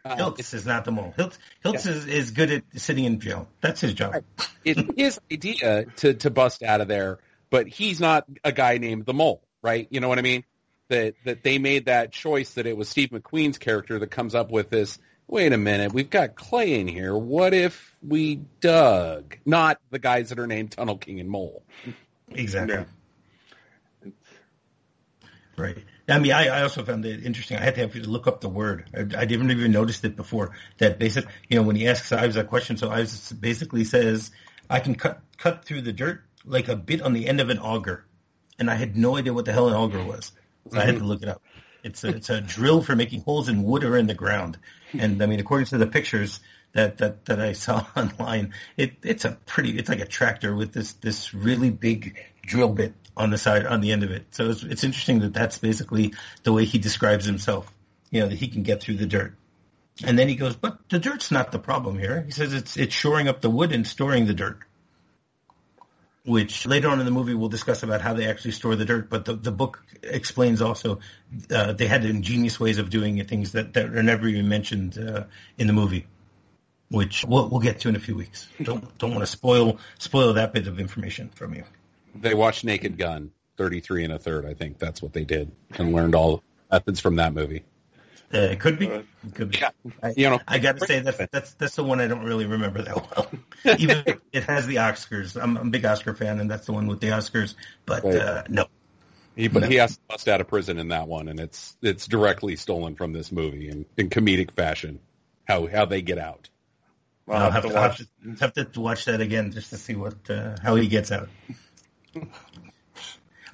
Uh, 0.05 0.17
Hilts 0.17 0.55
is 0.55 0.67
not 0.67 0.85
the 0.85 0.93
mole. 0.93 1.15
Hilts, 1.17 1.39
Hilts 1.65 1.85
yeah. 1.85 1.93
is, 1.93 2.07
is 2.07 2.31
good 2.33 2.51
at 2.51 2.65
sitting 2.77 3.05
in 3.05 3.21
jail. 3.21 3.49
That's 3.61 3.81
his 3.81 3.95
job. 3.95 4.15
Right. 4.15 4.25
It's 4.65 4.83
his 4.97 5.21
idea 5.33 5.85
to, 5.97 6.15
to 6.15 6.31
bust 6.31 6.63
out 6.63 6.81
of 6.81 6.89
there, 6.89 7.19
but 7.51 7.69
he's 7.69 8.01
not 8.01 8.25
a 8.43 8.53
guy 8.53 8.79
named 8.79 9.07
the 9.07 9.15
mole, 9.15 9.43
right? 9.63 9.87
You 9.91 10.01
know 10.01 10.09
what 10.09 10.19
I 10.19 10.23
mean? 10.23 10.45
that 10.93 11.15
that 11.25 11.43
they 11.43 11.59
made 11.59 11.87
that 11.87 12.13
choice 12.13 12.55
that 12.55 12.67
it 12.67 12.77
was 12.77 12.89
Steve 12.89 13.11
McQueen's 13.11 13.59
character 13.59 13.99
that 13.99 14.09
comes 14.09 14.35
up 14.35 14.51
with 14.51 14.69
this. 14.71 14.99
Wait 15.27 15.53
a 15.53 15.59
minute, 15.59 15.93
we've 15.95 16.11
got 16.11 16.35
Clay 16.35 16.79
in 16.79 16.87
here. 16.87 17.17
What 17.17 17.55
if 17.55 17.97
we 18.07 18.37
dug? 18.61 19.37
Not 19.47 19.79
the 19.91 19.99
guys 19.99 20.29
that 20.29 20.39
are 20.39 20.47
named 20.47 20.73
Tunnel 20.73 20.99
King 20.99 21.21
and 21.21 21.31
Mole. 21.31 21.65
Exactly. 22.31 22.75
Yeah. 22.75 22.85
Right. 25.63 25.79
I 26.09 26.19
mean, 26.19 26.33
I, 26.33 26.49
I, 26.49 26.63
also 26.63 26.85
found 26.85 27.07
it 27.07 27.25
interesting. 27.25 27.57
I 27.57 27.63
had 27.63 27.77
to 27.77 27.83
have 27.83 27.93
to 27.93 28.01
look 28.01 28.27
up 28.27 28.41
the 28.41 28.49
word. 28.49 28.91
I, 28.95 29.23
I 29.23 29.25
didn't 29.25 29.51
even 29.51 29.71
notice 29.73 30.03
it 30.05 30.17
before. 30.17 30.57
That 30.79 30.99
basically, 30.99 31.33
you 31.49 31.57
know, 31.57 31.63
when 31.63 31.77
he 31.77 31.89
asks 31.89 32.11
Ives 32.13 32.35
that 32.35 32.49
question, 32.49 32.77
so 32.77 32.91
Ives 32.91 33.33
basically 33.33 33.85
says, 33.85 34.31
"I 34.69 34.81
can 34.81 34.95
cut 34.95 35.21
cut 35.39 35.65
through 35.65 35.83
the 35.83 35.93
dirt 35.93 36.23
like 36.45 36.69
a 36.69 36.77
bit 36.77 37.03
on 37.03 37.13
the 37.13 37.29
end 37.29 37.41
of 37.41 37.51
an 37.51 37.59
auger," 37.59 38.05
and 38.59 38.69
I 38.71 38.75
had 38.75 38.97
no 38.97 39.17
idea 39.17 39.33
what 39.33 39.45
the 39.45 39.53
hell 39.53 39.69
an 39.69 39.75
auger 39.75 40.05
was. 40.05 40.33
So 40.71 40.79
I 40.79 40.85
had 40.85 40.95
to 40.95 41.01
mm-hmm. 41.01 41.07
look 41.07 41.23
it 41.23 41.29
up. 41.29 41.43
It's 41.83 42.05
a, 42.05 42.09
it's 42.09 42.31
a 42.31 42.41
drill 42.41 42.83
for 42.83 42.95
making 42.95 43.23
holes 43.23 43.49
in 43.49 43.63
wood 43.63 43.85
or 43.85 43.97
in 43.97 44.07
the 44.07 44.15
ground. 44.15 44.59
And 44.99 45.23
I 45.23 45.27
mean, 45.27 45.41
according 45.41 45.67
to 45.67 45.79
the 45.79 45.87
pictures 45.87 46.41
that, 46.73 46.99
that, 46.99 47.25
that 47.27 47.41
I 47.41 47.53
saw 47.53 47.85
online, 47.97 48.55
it, 48.77 48.95
it's 49.03 49.25
a 49.25 49.33
pretty, 49.47 49.79
it's 49.79 49.89
like 49.89 50.01
a 50.01 50.07
tractor 50.07 50.55
with 50.55 50.73
this, 50.73 50.93
this 50.95 51.35
really 51.35 51.71
big 51.71 52.19
drill 52.43 52.69
bit 52.69 52.95
on 53.17 53.31
the 53.31 53.39
side, 53.39 53.67
on 53.67 53.81
the 53.81 53.93
end 53.93 54.03
of 54.03 54.11
it. 54.11 54.27
So 54.31 54.51
it's, 54.51 54.63
it's 54.63 54.85
interesting 54.85 55.21
that 55.21 55.35
that's 55.35 55.59
basically 55.59 56.15
the 56.43 56.53
way 56.53 56.65
he 56.65 56.79
describes 56.79 57.25
himself, 57.25 57.73
you 58.11 58.21
know, 58.21 58.29
that 58.29 58.37
he 58.37 58.49
can 58.49 58.63
get 58.63 58.83
through 58.83 58.97
the 58.97 59.07
dirt. 59.07 59.35
And 60.05 60.19
then 60.19 60.29
he 60.29 60.37
goes, 60.37 60.57
but 60.57 60.79
the 60.89 60.99
dirt's 60.99 61.31
not 61.31 61.53
the 61.53 61.59
problem 61.59 61.99
here. 61.99 62.23
He 62.23 62.31
says 62.31 62.55
it's, 62.55 62.77
it's 62.77 62.95
shoring 62.95 63.29
up 63.29 63.41
the 63.41 63.51
wood 63.51 63.73
and 63.73 63.87
storing 63.87 64.27
the 64.27 64.35
dirt 64.35 64.61
which 66.25 66.67
later 66.67 66.89
on 66.89 67.01
in 67.01 67.05
the 67.05 67.11
movie 67.11 67.35
we'll 67.35 67.49
discuss 67.49 67.83
about 67.83 68.01
how 68.01 68.15
they 68.15 68.29
actually 68.29 68.53
store 68.53 68.77
the 68.77 68.85
dirt. 68.85 69.11
But 69.11 69.25
the, 69.25 69.35
the 69.35 69.53
book 69.53 69.85
explains 70.03 70.63
also 70.63 71.01
uh, 71.51 71.73
they 71.73 71.87
had 71.87 72.05
ingenious 72.05 72.61
ways 72.61 72.79
of 72.79 72.91
doing 72.91 73.23
things 73.25 73.53
that, 73.53 73.75
that 73.75 73.87
are 73.87 74.03
never 74.03 74.29
even 74.29 74.49
mentioned 74.49 74.99
uh, 74.99 75.25
in 75.59 75.67
the 75.67 75.73
movie, 75.73 76.07
which 76.91 77.25
we'll, 77.25 77.49
we'll 77.49 77.61
get 77.61 77.81
to 77.81 77.89
in 77.89 77.97
a 77.97 78.01
few 78.01 78.17
weeks. 78.17 78.49
Don't 78.63 78.97
don't 78.99 79.11
want 79.11 79.23
to 79.23 79.27
spoil 79.27 79.79
spoil 79.99 80.35
that 80.35 80.53
bit 80.53 80.69
of 80.69 80.79
information 80.79 81.31
from 81.35 81.55
you. 81.55 81.65
They 82.15 82.35
watched 82.35 82.65
Naked 82.65 82.99
Gun, 82.99 83.31
33 83.57 84.05
and 84.05 84.13
a 84.13 84.19
third. 84.19 84.47
I 84.47 84.55
think 84.55 84.79
that's 84.79 85.03
what 85.03 85.13
they 85.13 85.25
did 85.25 85.53
and 85.79 85.93
learned 85.93 86.15
all 86.15 86.43
methods 86.71 87.01
from 87.01 87.17
that 87.17 87.35
movie. 87.35 87.65
Uh, 88.35 88.39
it 88.39 88.61
could 88.61 88.79
be. 88.79 88.87
It 88.87 89.07
could 89.35 89.51
be. 89.51 89.59
Yeah. 89.59 89.71
I, 90.03 90.15
you 90.17 90.31
know, 90.31 90.41
I 90.49 90.59
got 90.59 90.79
to 90.79 90.87
say 90.87 91.01
that 91.01 91.31
that's 91.31 91.53
that's 91.55 91.77
the 91.77 91.85
one 91.85 92.01
I 92.01 92.07
don't 92.07 92.25
really 92.25 92.47
remember 92.47 92.81
that 92.83 92.97
well. 92.97 93.31
Even 93.79 94.21
it 94.33 94.45
has 94.45 94.67
the 94.67 94.77
Oscars. 94.77 95.41
I'm, 95.41 95.59
I'm, 95.59 95.69
a 95.69 95.71
big 95.71 95.85
Oscar 95.85 96.15
fan, 96.15 96.41
and 96.41 96.51
that's 96.51 96.65
the 96.65 96.73
one 96.73 96.87
with 96.87 97.01
the 97.01 97.09
Oscars. 97.09 97.55
But 97.85 98.05
right. 98.05 98.17
uh, 98.17 98.45
no. 98.49 98.67
He, 99.37 99.49
but 99.49 99.63
no. 99.63 99.69
he 99.69 99.77
has 99.77 99.97
to 99.97 100.03
bust 100.09 100.29
out 100.29 100.41
of 100.41 100.49
prison 100.49 100.79
in 100.79 100.89
that 100.89 101.09
one, 101.09 101.29
and 101.29 101.41
it's 101.41 101.77
it's 101.83 102.07
directly 102.07 102.57
stolen 102.57 102.95
from 102.95 103.13
this 103.13 103.31
movie 103.33 103.69
in, 103.69 103.85
in 103.99 104.09
comedic 104.09 104.53
fashion. 104.53 105.01
How 105.45 105.67
how 105.67 105.85
they 105.85 106.01
get 106.01 106.19
out. 106.19 106.49
Well, 107.27 107.41
I'll 107.41 107.51
have, 107.51 107.63
to, 107.63 107.69
watch. 107.69 108.03
Have 108.41 108.55
to, 108.55 108.61
have 108.61 108.73
to 108.73 108.81
watch 108.81 109.05
that 109.05 109.21
again 109.21 109.53
just 109.53 109.71
to 109.71 109.77
see 109.77 109.95
what 109.95 110.31
uh, 110.31 110.57
how 110.63 110.75
he 110.75 110.89
gets 110.89 111.13
out. 111.13 111.29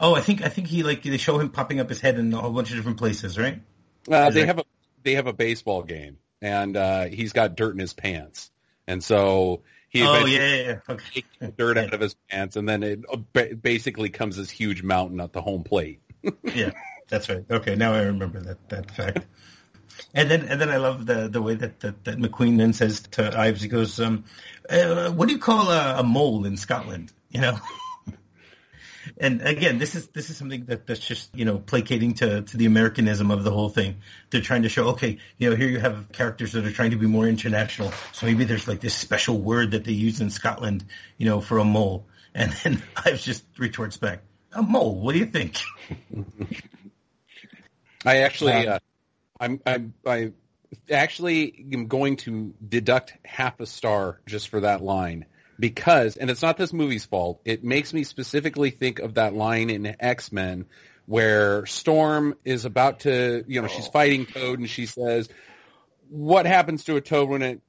Oh, 0.01 0.15
I 0.15 0.21
think 0.21 0.43
I 0.43 0.49
think 0.49 0.69
he 0.69 0.83
like 0.83 1.03
they 1.03 1.17
show 1.17 1.39
him 1.39 1.51
popping 1.51 1.81
up 1.81 1.89
his 1.89 2.01
head 2.01 2.19
in 2.19 2.33
a 2.33 2.37
whole 2.37 2.53
bunch 2.53 2.71
of 2.71 2.77
different 2.77 2.99
places, 2.99 3.37
right? 3.37 3.61
Uh, 4.11 4.31
they 4.31 4.47
have 4.47 4.59
a 4.59 4.65
they 5.03 5.15
have 5.15 5.27
a 5.27 5.33
baseball 5.33 5.83
game, 5.83 6.19
and 6.41 6.77
uh, 6.77 7.07
he's 7.07 7.33
got 7.33 7.57
dirt 7.57 7.75
in 7.75 7.81
his 7.81 7.95
pants, 7.95 8.51
and 8.87 9.03
so 9.03 9.63
he 9.89 10.03
oh 10.03 10.25
yeah, 10.25 10.55
yeah, 10.55 10.63
yeah. 10.63 10.95
Okay. 10.95 11.25
dirt 11.57 11.79
out 11.79 11.95
of 11.95 12.01
his 12.01 12.15
pants, 12.31 12.57
and 12.57 12.69
then 12.69 12.83
it 12.83 13.63
basically 13.63 14.11
comes 14.11 14.37
this 14.37 14.51
huge 14.51 14.83
mountain 14.83 15.21
at 15.21 15.33
the 15.33 15.43
home 15.43 15.65
plate. 15.65 16.01
yeah, 16.55 16.71
that's 17.09 17.29
right. 17.29 17.45
Okay, 17.51 17.75
now 17.75 17.95
I 17.95 18.03
remember 18.03 18.41
that 18.41 18.69
that 18.69 18.91
fact. 18.93 19.27
And 20.15 20.31
then, 20.31 20.45
and 20.45 20.61
then 20.61 20.71
I 20.71 20.77
love 20.77 21.07
the 21.07 21.29
the 21.29 21.43
way 21.43 21.57
that, 21.57 21.81
that, 21.81 22.05
that 22.05 22.19
McQueen 22.19 22.57
then 22.57 22.73
says 22.73 23.01
to 23.13 23.37
Ives, 23.37 23.63
he 23.63 23.69
goes, 23.69 23.99
um, 23.99 24.25
uh, 24.71 25.11
"What 25.11 25.27
do 25.27 25.35
you 25.35 25.41
call 25.41 25.71
a, 25.71 25.99
a 25.99 26.03
mole 26.05 26.45
in 26.45 26.57
Scotland?" 26.57 27.13
You 27.31 27.41
know. 27.41 27.59
and 29.21 29.43
again, 29.43 29.79
this 29.79 29.95
is 29.95 30.09
this 30.09 30.31
is 30.31 30.37
something 30.37 30.65
that 30.67 30.87
that's 30.87 31.07
just 31.07 31.35
you 31.35 31.45
know 31.45 31.59
placating 31.59 32.15
to 32.15 32.43
to 32.43 32.57
the 32.57 32.67
Americanism 32.67 33.31
of 33.31 33.45
the 33.45 33.51
whole 33.51 33.69
thing. 33.69 33.97
They're 34.31 34.41
trying 34.41 34.63
to 34.63 34.69
show, 34.69 34.89
okay, 34.91 35.19
you 35.39 35.51
know, 35.51 35.57
here 35.57 35.69
you 35.69 35.81
have 35.81 36.13
characters 36.13 36.53
that 36.53 36.65
are 36.65 36.73
trying 36.73 36.93
to 36.93 36.97
be 36.97 37.07
more 37.07 37.27
international, 37.27 37.93
so 38.13 38.27
maybe 38.27 38.45
there's 38.45 38.69
like 38.69 38.81
this 38.81 38.95
special 38.95 39.39
word 39.39 39.73
that 39.73 39.85
they 39.85 39.93
use 39.93 40.21
in 40.21 40.31
Scotland, 40.31 40.85
you 41.17 41.27
know, 41.27 41.41
for 41.41 41.59
a 41.59 41.65
mole. 41.65 42.07
And 42.35 42.53
then 42.53 42.83
Ives 43.05 43.25
just 43.25 43.45
retorts 43.59 43.97
back, 43.97 44.23
a 44.53 44.63
mole. 44.63 45.01
What 45.01 45.13
do 45.13 45.19
you 45.19 45.27
think? 45.27 45.57
I 48.05 48.19
actually, 48.19 48.69
uh, 48.69 48.79
I'm 49.41 49.61
I'm 49.67 49.95
I 50.07 50.33
actually 50.91 51.67
am 51.73 51.89
going 51.89 52.17
to 52.19 52.55
deduct 52.67 53.15
half 53.25 53.59
a 53.59 53.67
star 53.67 54.21
just 54.27 54.49
for 54.49 54.61
that 54.61 54.83
line 54.83 55.27
because, 55.59 56.17
and 56.17 56.31
it's 56.31 56.43
not 56.43 56.57
this 56.57 56.73
movie's 56.73 57.05
fault, 57.05 57.41
it 57.45 57.65
makes 57.65 57.93
me 57.93 58.05
specifically 58.05 58.71
think 58.71 58.99
of 59.01 59.15
that 59.15 59.35
line 59.35 59.71
in 59.71 59.97
X 60.01 60.33
Men 60.33 60.67
where 61.07 61.65
Storm 61.67 62.35
is 62.45 62.65
about 62.65 63.01
to, 63.01 63.45
you 63.49 63.61
know, 63.63 63.69
oh. 63.71 63.75
she's 63.75 63.89
fighting 63.89 64.27
Toad 64.27 64.59
and 64.59 64.69
she 64.69 64.87
says, 64.87 65.29
what 66.11 66.47
happens 66.47 66.85
to 66.85 66.97
a 66.97 67.01
toad 67.01 67.29
when 67.29 67.43
it 67.43 67.61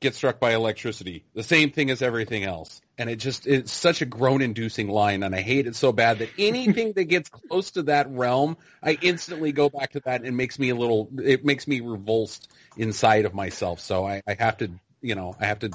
gets 0.00 0.16
struck 0.16 0.40
by 0.40 0.54
electricity? 0.54 1.24
The 1.34 1.42
same 1.42 1.70
thing 1.70 1.90
as 1.90 2.02
everything 2.02 2.44
else. 2.44 2.80
And 2.98 3.08
it 3.10 3.16
just, 3.16 3.46
it's 3.46 3.72
such 3.72 4.02
a 4.02 4.04
groan-inducing 4.04 4.88
line, 4.88 5.22
and 5.22 5.34
I 5.34 5.40
hate 5.40 5.66
it 5.66 5.74
so 5.74 5.92
bad 5.92 6.18
that 6.18 6.28
anything 6.38 6.92
that 6.92 7.04
gets 7.04 7.28
close 7.28 7.72
to 7.72 7.84
that 7.84 8.10
realm, 8.10 8.56
I 8.82 8.98
instantly 9.00 9.52
go 9.52 9.68
back 9.68 9.92
to 9.92 10.00
that 10.04 10.20
and 10.20 10.26
it 10.26 10.32
makes 10.32 10.58
me 10.58 10.70
a 10.70 10.74
little, 10.74 11.08
it 11.22 11.44
makes 11.44 11.66
me 11.66 11.80
revulsed 11.80 12.48
inside 12.76 13.24
of 13.24 13.34
myself. 13.34 13.80
So 13.80 14.06
I, 14.06 14.22
I 14.26 14.36
have 14.38 14.58
to, 14.58 14.70
you 15.00 15.14
know, 15.14 15.34
I 15.40 15.46
have 15.46 15.60
to 15.60 15.70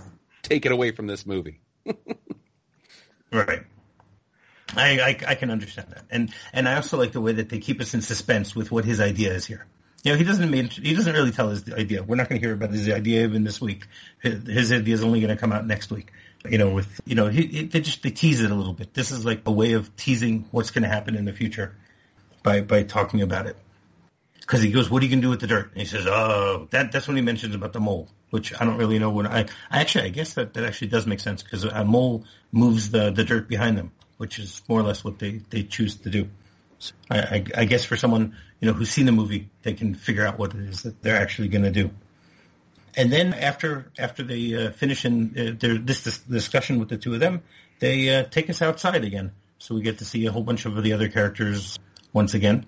take 0.47 0.65
it 0.65 0.71
away 0.71 0.91
from 0.91 1.07
this 1.07 1.25
movie. 1.25 1.59
right. 3.31 3.63
I, 4.75 4.99
I, 4.99 5.17
I 5.27 5.35
can 5.35 5.49
understand 5.49 5.89
that, 5.91 6.03
and 6.09 6.33
and 6.51 6.67
I 6.67 6.75
also 6.75 6.97
like 6.97 7.13
the 7.13 7.21
way 7.21 7.31
that 7.33 7.49
they 7.49 7.59
keep 7.59 7.79
us 7.79 7.93
in 7.93 8.01
suspense 8.01 8.55
with 8.55 8.69
what 8.69 8.83
his 8.83 8.99
idea 8.99 9.33
is 9.33 9.45
here. 9.45 9.65
You 10.03 10.11
know, 10.11 10.17
he 10.17 10.23
doesn't 10.23 10.51
mean, 10.51 10.67
he 10.67 10.93
doesn't 10.93 11.13
really 11.13 11.31
tell 11.31 11.49
his 11.49 11.71
idea. 11.71 12.03
We're 12.03 12.17
not 12.17 12.29
going 12.29 12.39
to 12.39 12.45
hear 12.45 12.53
about 12.53 12.71
his 12.71 12.89
idea 12.89 13.23
even 13.23 13.43
this 13.43 13.59
week. 13.59 13.85
His, 14.21 14.45
his 14.45 14.71
idea 14.71 14.93
is 14.93 15.03
only 15.03 15.21
going 15.21 15.33
to 15.33 15.39
come 15.39 15.51
out 15.51 15.65
next 15.65 15.89
week. 15.89 16.11
You 16.47 16.57
know, 16.57 16.71
with 16.71 17.01
you 17.05 17.15
know, 17.15 17.27
he, 17.27 17.47
he, 17.47 17.65
they 17.65 17.79
just 17.79 18.03
they 18.03 18.11
tease 18.11 18.41
it 18.41 18.51
a 18.51 18.55
little 18.55 18.73
bit. 18.73 18.93
This 18.93 19.11
is 19.11 19.25
like 19.25 19.41
a 19.45 19.51
way 19.51 19.73
of 19.73 19.95
teasing 19.95 20.45
what's 20.51 20.71
going 20.71 20.83
to 20.83 20.89
happen 20.89 21.15
in 21.15 21.25
the 21.25 21.33
future 21.33 21.75
by 22.43 22.61
by 22.61 22.83
talking 22.83 23.21
about 23.21 23.47
it 23.47 23.55
because 24.47 24.61
he 24.61 24.71
goes, 24.71 24.89
"What 24.89 25.01
are 25.01 25.05
you 25.05 25.11
gonna 25.11 25.21
do 25.21 25.29
with 25.29 25.41
the 25.41 25.47
dirt?" 25.47 25.71
And 25.71 25.79
he 25.79 25.85
says, 25.85 26.07
"Oh, 26.07 26.67
that 26.71 26.91
that's 26.91 27.07
when 27.07 27.17
he 27.17 27.23
mentions 27.23 27.55
about 27.55 27.73
the 27.73 27.79
mole, 27.79 28.09
which 28.29 28.53
I 28.59 28.65
don't 28.65 28.77
really 28.77 28.99
know 28.99 29.09
what 29.09 29.25
I. 29.25 29.45
I 29.69 29.81
actually, 29.81 30.05
I 30.05 30.09
guess 30.09 30.33
that 30.33 30.53
that 30.53 30.63
actually 30.63 30.87
does 30.87 31.05
make 31.05 31.19
sense 31.19 31.43
because 31.43 31.63
a 31.63 31.85
mole 31.85 32.25
moves 32.51 32.89
the 32.91 33.11
the 33.11 33.23
dirt 33.23 33.47
behind 33.47 33.77
them, 33.77 33.91
which 34.17 34.39
is 34.39 34.61
more 34.67 34.79
or 34.79 34.83
less 34.83 35.03
what 35.03 35.19
they 35.19 35.41
they 35.49 35.63
choose 35.63 35.95
to 35.97 36.09
do. 36.09 36.29
So 36.79 36.93
I, 37.09 37.19
I, 37.19 37.45
I 37.55 37.65
guess 37.65 37.85
for 37.85 37.97
someone 37.97 38.35
you 38.59 38.67
know 38.67 38.73
who's 38.73 38.89
seen 38.89 39.05
the 39.05 39.11
movie, 39.11 39.49
they 39.63 39.73
can 39.73 39.95
figure 39.95 40.25
out 40.25 40.37
what 40.37 40.53
it 40.53 40.61
is 40.61 40.83
that 40.83 41.01
they're 41.01 41.19
actually 41.19 41.47
gonna 41.47 41.71
do. 41.71 41.91
And 42.95 43.11
then 43.11 43.33
after 43.33 43.91
after 43.97 44.23
they 44.23 44.67
uh, 44.67 44.71
finish 44.71 45.05
in 45.05 45.35
uh, 45.37 45.55
their, 45.59 45.77
this, 45.77 46.03
this 46.03 46.17
discussion 46.19 46.79
with 46.79 46.89
the 46.89 46.97
two 46.97 47.13
of 47.13 47.19
them, 47.19 47.43
they 47.79 48.15
uh, 48.15 48.23
take 48.23 48.49
us 48.49 48.61
outside 48.61 49.05
again, 49.05 49.31
so 49.59 49.75
we 49.75 49.81
get 49.81 49.99
to 49.99 50.05
see 50.05 50.25
a 50.25 50.31
whole 50.31 50.43
bunch 50.43 50.65
of 50.65 50.81
the 50.83 50.93
other 50.93 51.07
characters 51.09 51.77
once 52.13 52.33
again 52.33 52.65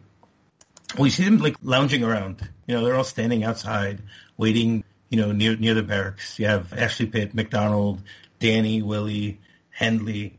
we 0.98 1.10
see 1.10 1.24
them 1.24 1.38
like 1.38 1.56
lounging 1.62 2.04
around. 2.04 2.48
You 2.68 2.76
know, 2.76 2.86
they're 2.86 2.96
all 2.96 3.04
standing 3.04 3.44
outside, 3.44 4.02
waiting. 4.38 4.84
You 5.10 5.20
know, 5.22 5.32
near 5.32 5.56
near 5.56 5.74
the 5.74 5.84
barracks. 5.84 6.38
You 6.38 6.48
have 6.48 6.74
Ashley 6.74 7.08
Pitt, 7.08 7.34
McDonald, 7.34 8.02
Danny, 8.40 8.82
Willie, 8.82 9.40
Hendley. 9.78 10.34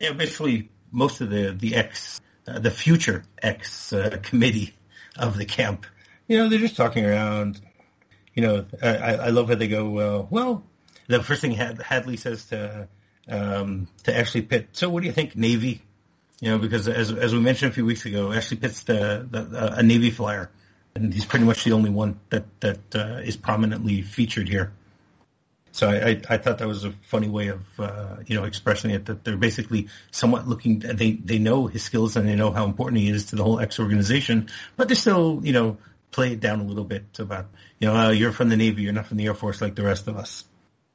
Yeah, 0.00 0.12
basically 0.12 0.70
most 0.90 1.20
of 1.20 1.30
the 1.30 1.52
the 1.52 1.76
ex, 1.76 2.20
uh, 2.46 2.58
the 2.58 2.70
future 2.70 3.24
ex 3.40 3.92
uh, 3.92 4.18
committee 4.22 4.74
of 5.16 5.36
the 5.36 5.44
camp. 5.44 5.86
You 6.26 6.38
know, 6.38 6.48
they're 6.48 6.58
just 6.58 6.76
talking 6.76 7.04
around. 7.04 7.60
You 8.34 8.42
know, 8.42 8.66
I, 8.82 9.14
I 9.14 9.28
love 9.30 9.48
how 9.48 9.56
they 9.56 9.68
go. 9.68 9.98
Uh, 9.98 10.26
well, 10.30 10.64
the 11.08 11.22
first 11.22 11.40
thing 11.40 11.52
Had, 11.52 11.78
Hendley 11.78 12.18
says 12.18 12.46
to 12.46 12.88
um, 13.28 13.88
to 14.04 14.16
Ashley 14.16 14.42
Pitt. 14.42 14.68
So, 14.72 14.88
what 14.90 15.00
do 15.00 15.06
you 15.06 15.12
think, 15.12 15.36
Navy? 15.36 15.82
You 16.40 16.50
know, 16.50 16.58
because 16.58 16.88
as 16.88 17.12
as 17.12 17.34
we 17.34 17.40
mentioned 17.40 17.72
a 17.72 17.74
few 17.74 17.84
weeks 17.84 18.06
ago, 18.06 18.32
Ashley 18.32 18.56
Pitt's 18.56 18.84
the, 18.84 19.26
the 19.30 19.74
a 19.78 19.82
Navy 19.82 20.10
flyer, 20.10 20.50
and 20.94 21.12
he's 21.12 21.24
pretty 21.24 21.44
much 21.44 21.64
the 21.64 21.72
only 21.72 21.90
one 21.90 22.18
that 22.30 22.44
that 22.60 22.94
uh, 22.94 23.20
is 23.22 23.36
prominently 23.36 24.02
featured 24.02 24.48
here. 24.48 24.72
So 25.72 25.88
I, 25.88 25.94
I, 25.94 26.20
I, 26.30 26.36
thought 26.38 26.58
that 26.58 26.66
was 26.66 26.84
a 26.84 26.90
funny 27.02 27.28
way 27.28 27.48
of 27.48 27.60
uh, 27.78 28.16
you 28.26 28.34
know 28.34 28.44
expressing 28.44 28.90
it 28.90 29.06
that 29.06 29.24
they're 29.24 29.36
basically 29.36 29.88
somewhat 30.10 30.48
looking 30.48 30.80
they 30.80 31.12
they 31.12 31.38
know 31.38 31.66
his 31.66 31.84
skills 31.84 32.16
and 32.16 32.28
they 32.28 32.34
know 32.34 32.50
how 32.50 32.64
important 32.64 33.00
he 33.00 33.08
is 33.08 33.26
to 33.26 33.36
the 33.36 33.44
whole 33.44 33.60
X 33.60 33.78
organization, 33.78 34.48
but 34.76 34.88
they 34.88 34.94
still 34.94 35.40
you 35.42 35.52
know 35.52 35.78
play 36.10 36.32
it 36.32 36.40
down 36.40 36.60
a 36.60 36.64
little 36.64 36.84
bit 36.84 37.04
about 37.18 37.46
you 37.78 37.86
know 37.86 37.94
uh, 37.94 38.10
you're 38.10 38.32
from 38.32 38.48
the 38.48 38.56
Navy, 38.56 38.82
you're 38.82 38.92
not 38.92 39.06
from 39.06 39.16
the 39.16 39.26
Air 39.26 39.34
Force 39.34 39.60
like 39.60 39.76
the 39.76 39.84
rest 39.84 40.08
of 40.08 40.16
us, 40.16 40.44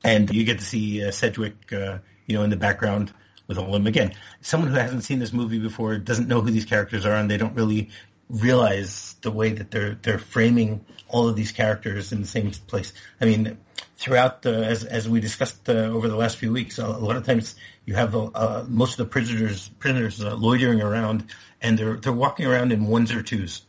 and 0.04 0.30
you 0.34 0.44
get 0.44 0.60
to 0.60 0.66
see 0.66 1.06
uh, 1.06 1.12
Sedgwick 1.12 1.72
uh, 1.72 2.00
you 2.25 2.36
know 2.36 2.44
in 2.44 2.50
the 2.50 2.58
background 2.58 3.14
with 3.48 3.58
all 3.58 3.68
of 3.68 3.72
them 3.74 3.88
again. 3.88 4.14
Someone 4.42 4.72
who 4.72 4.75
hasn't 4.75 5.04
seen 5.04 5.20
this 5.20 5.32
movie 5.32 5.60
before 5.60 5.98
doesn't 5.98 6.28
know 6.28 6.42
who 6.42 6.52
these 6.52 6.66
characters 6.66 7.06
are, 7.06 7.16
and 7.16 7.32
they 7.32 7.38
don't 7.38 7.56
really 7.56 7.92
realize 8.29 9.15
the 9.22 9.32
way 9.32 9.53
that 9.53 9.72
they're 9.72 9.96
they're 10.01 10.20
framing 10.20 10.86
all 11.08 11.27
of 11.27 11.36
these 11.36 11.51
characters 11.51 12.12
in 12.12 12.22
the 12.22 12.27
same 12.27 12.51
place. 12.51 12.94
I 13.22 13.25
mean, 13.25 13.58
throughout 13.98 14.41
the 14.41 14.65
as 14.65 14.84
as 14.84 15.08
we 15.08 15.20
discussed 15.20 15.70
uh, 15.70 15.74
over 15.74 16.08
the 16.08 16.15
last 16.15 16.38
few 16.38 16.51
weeks, 16.51 16.77
a, 16.77 16.88
lot 16.88 17.15
of 17.15 17.25
times 17.25 17.55
you 17.86 17.96
have 17.96 18.15
uh, 18.15 18.65
most 18.67 18.94
of 18.94 18.98
the 18.98 19.05
prisoners 19.05 19.70
prisoners 19.79 20.24
uh, 20.24 20.36
loitering 20.36 20.82
around, 20.82 21.25
and 21.62 21.77
they're 21.77 21.98
they're 21.98 22.13
walking 22.13 22.46
around 22.46 22.72
in 22.72 22.88
ones 22.88 23.12
or 23.12 23.22
twos. 23.22 23.62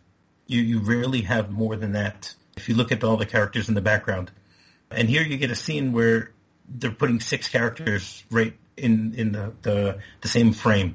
You 0.46 0.60
you 0.60 0.80
rarely 0.80 1.22
have 1.22 1.50
more 1.50 1.76
than 1.76 1.92
that. 1.92 2.34
If 2.56 2.68
you 2.68 2.74
look 2.74 2.92
at 2.92 3.04
all 3.04 3.16
the 3.16 3.26
characters 3.26 3.68
in 3.68 3.74
the 3.74 3.82
background, 3.82 4.30
and 4.90 5.08
here 5.08 5.22
you 5.22 5.36
get 5.36 5.50
a 5.50 5.56
scene 5.56 5.92
where 5.92 6.32
they're 6.68 6.90
putting 6.90 7.20
six 7.20 7.48
characters 7.48 8.24
right 8.30 8.54
in 8.76 9.14
in 9.16 9.32
the 9.32 9.52
the, 9.62 9.98
the 10.22 10.28
same 10.28 10.52
frame 10.52 10.94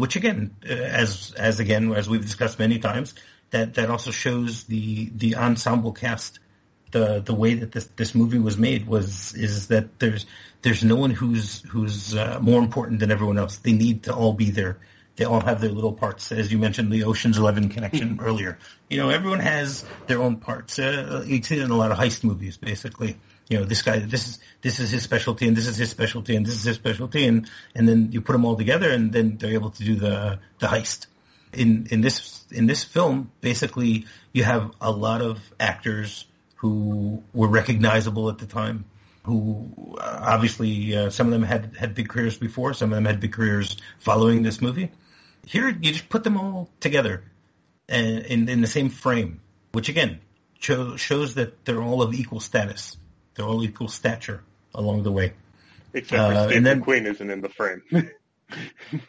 which 0.00 0.16
again, 0.16 0.56
uh, 0.68 0.72
as 0.72 1.32
as 1.36 1.60
again 1.60 1.92
as 1.92 2.08
we've 2.08 2.22
discussed 2.22 2.58
many 2.58 2.78
times, 2.78 3.14
that 3.50 3.74
that 3.74 3.90
also 3.90 4.10
shows 4.10 4.64
the 4.64 5.10
the 5.14 5.36
ensemble 5.36 5.92
cast. 5.92 6.40
The 6.90 7.20
the 7.20 7.34
way 7.34 7.54
that 7.54 7.70
this 7.70 7.86
this 7.96 8.14
movie 8.14 8.38
was 8.38 8.56
made 8.58 8.86
was 8.86 9.34
is 9.34 9.68
that 9.68 10.00
there's 10.00 10.26
there's 10.62 10.82
no 10.82 10.96
one 10.96 11.10
who's 11.10 11.60
who's 11.68 12.16
uh, 12.16 12.38
more 12.40 12.60
important 12.60 13.00
than 13.00 13.12
everyone 13.12 13.38
else. 13.38 13.58
They 13.58 13.72
need 13.72 14.04
to 14.04 14.14
all 14.14 14.32
be 14.32 14.50
there. 14.50 14.78
They 15.16 15.24
all 15.24 15.40
have 15.40 15.60
their 15.60 15.70
little 15.70 15.92
parts, 15.92 16.32
as 16.32 16.50
you 16.50 16.58
mentioned, 16.58 16.90
the 16.90 17.04
Ocean's 17.04 17.36
Eleven 17.36 17.68
connection 17.68 18.18
earlier. 18.22 18.58
You 18.88 18.96
know, 18.96 19.10
everyone 19.10 19.40
has 19.40 19.84
their 20.06 20.20
own 20.20 20.36
parts. 20.36 20.78
Uh, 20.78 21.22
you 21.26 21.42
see 21.42 21.58
it 21.58 21.62
in 21.62 21.70
a 21.70 21.76
lot 21.76 21.92
of 21.92 21.98
heist 21.98 22.24
movies, 22.24 22.56
basically 22.56 23.18
you 23.50 23.58
know, 23.58 23.64
this 23.64 23.82
guy, 23.82 23.98
this 23.98 24.28
is 24.28 24.38
this 24.62 24.78
is 24.78 24.90
his 24.92 25.02
specialty, 25.02 25.48
and 25.48 25.56
this 25.56 25.66
is 25.66 25.76
his 25.76 25.90
specialty, 25.90 26.36
and 26.36 26.46
this 26.46 26.54
is 26.54 26.62
his 26.62 26.76
specialty, 26.76 27.26
and 27.26 27.50
and 27.74 27.86
then 27.86 28.12
you 28.12 28.20
put 28.20 28.32
them 28.32 28.44
all 28.44 28.56
together, 28.56 28.90
and 28.90 29.12
then 29.12 29.36
they're 29.38 29.54
able 29.54 29.70
to 29.70 29.84
do 29.84 29.96
the 29.96 30.38
the 30.60 30.68
heist. 30.68 31.06
In 31.52 31.88
in 31.90 32.00
this 32.00 32.44
in 32.52 32.66
this 32.66 32.84
film, 32.84 33.32
basically, 33.40 34.06
you 34.32 34.44
have 34.44 34.70
a 34.80 34.92
lot 34.92 35.20
of 35.20 35.40
actors 35.58 36.26
who 36.54 37.24
were 37.34 37.48
recognizable 37.48 38.28
at 38.28 38.38
the 38.38 38.46
time. 38.46 38.84
Who 39.24 39.96
uh, 40.00 40.20
obviously 40.22 40.96
uh, 40.96 41.10
some 41.10 41.26
of 41.26 41.32
them 41.32 41.42
had 41.42 41.76
had 41.76 41.96
big 41.96 42.08
careers 42.08 42.38
before, 42.38 42.72
some 42.72 42.92
of 42.92 42.96
them 42.96 43.04
had 43.04 43.18
big 43.18 43.32
careers 43.32 43.76
following 43.98 44.44
this 44.44 44.62
movie. 44.62 44.92
Here, 45.44 45.68
you 45.68 45.92
just 45.92 46.08
put 46.08 46.22
them 46.22 46.36
all 46.36 46.70
together, 46.78 47.24
and 47.88 48.20
in 48.26 48.48
in 48.48 48.60
the 48.60 48.68
same 48.68 48.90
frame, 48.90 49.40
which 49.72 49.88
again 49.88 50.20
shows 50.60 51.34
that 51.34 51.64
they're 51.64 51.82
all 51.82 52.00
of 52.02 52.14
equal 52.14 52.38
status 52.38 52.96
they're 53.34 53.46
all 53.46 53.62
equal 53.62 53.88
stature 53.88 54.42
along 54.74 55.02
the 55.02 55.12
way. 55.12 55.32
Except 55.92 56.32
for 56.32 56.38
uh, 56.38 56.48
Steve 56.48 56.64
then, 56.64 56.82
McQueen 56.82 57.06
isn't 57.06 57.30
in 57.30 57.40
the 57.40 57.48
frame. 57.48 57.82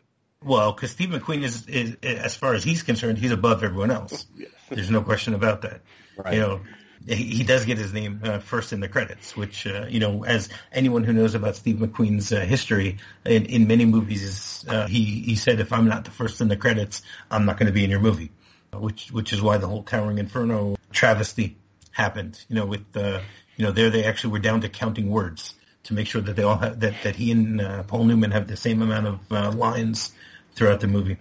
well, 0.44 0.72
because 0.74 0.92
Steve 0.92 1.10
McQueen 1.10 1.44
is, 1.44 1.68
is, 1.68 1.96
as 2.04 2.36
far 2.36 2.54
as 2.54 2.64
he's 2.64 2.84
concerned, 2.84 3.18
he's 3.18 3.32
above 3.32 3.64
everyone 3.64 3.92
else. 3.92 4.26
Yes. 4.36 4.50
There's 4.70 4.90
no 4.90 5.02
question 5.02 5.34
about 5.34 5.62
that. 5.62 5.82
Right. 6.18 6.34
You 6.34 6.40
know, 6.40 6.62
he, 7.08 7.24
he 7.24 7.44
does 7.44 7.66
get 7.66 7.78
his 7.78 7.94
name 7.94 8.22
uh, 8.24 8.40
first 8.40 8.74
in 8.74 8.80
the 8.80 8.88
credits, 8.88 9.36
which 9.36 9.66
uh, 9.66 9.86
you 9.90 10.00
know, 10.00 10.24
as 10.24 10.50
anyone 10.72 11.04
who 11.04 11.14
knows 11.14 11.36
about 11.36 11.56
Steve 11.56 11.78
McQueen's 11.78 12.32
uh, 12.32 12.40
history 12.42 12.98
in, 13.26 13.46
in 13.46 13.68
many 13.68 13.86
movies, 13.86 14.66
uh, 14.68 14.88
he 14.88 15.22
he 15.22 15.36
said, 15.36 15.60
if 15.60 15.74
I'm 15.74 15.88
not 15.88 16.06
the 16.06 16.12
first 16.12 16.42
in 16.42 16.48
the 16.48 16.58
credits, 16.58 17.02
I'm 17.30 17.46
not 17.46 17.58
going 17.58 17.68
to 17.68 17.74
be 17.74 17.84
in 17.84 17.90
your 17.90 18.00
movie. 18.00 18.32
Which 18.74 19.12
which 19.12 19.34
is 19.34 19.42
why 19.42 19.58
the 19.58 19.68
whole 19.68 19.84
Towering 19.84 20.18
Inferno 20.18 20.78
travesty 20.92 21.58
happened. 21.92 22.44
You 22.48 22.56
know, 22.56 22.66
with 22.66 22.96
uh, 22.96 23.20
you 23.62 23.68
know, 23.68 23.74
there 23.74 23.92
they 23.92 24.06
actually 24.06 24.32
were 24.32 24.40
down 24.40 24.62
to 24.62 24.70
counting 24.70 25.12
words 25.12 25.54
to 25.84 25.94
make 25.94 26.08
sure 26.08 26.20
that 26.20 26.36
they 26.36 26.42
all 26.42 26.58
have 26.58 26.80
that 26.80 26.96
that 27.04 27.16
he 27.16 27.30
and 27.32 27.62
uh, 27.62 27.84
Paul 27.84 28.06
Newman 28.06 28.32
have 28.32 28.48
the 28.48 28.58
same 28.58 28.82
amount 28.82 29.06
of 29.06 29.32
uh, 29.32 29.52
lines 29.52 30.12
throughout 30.56 30.80
the 30.80 30.88
movie. 30.88 31.18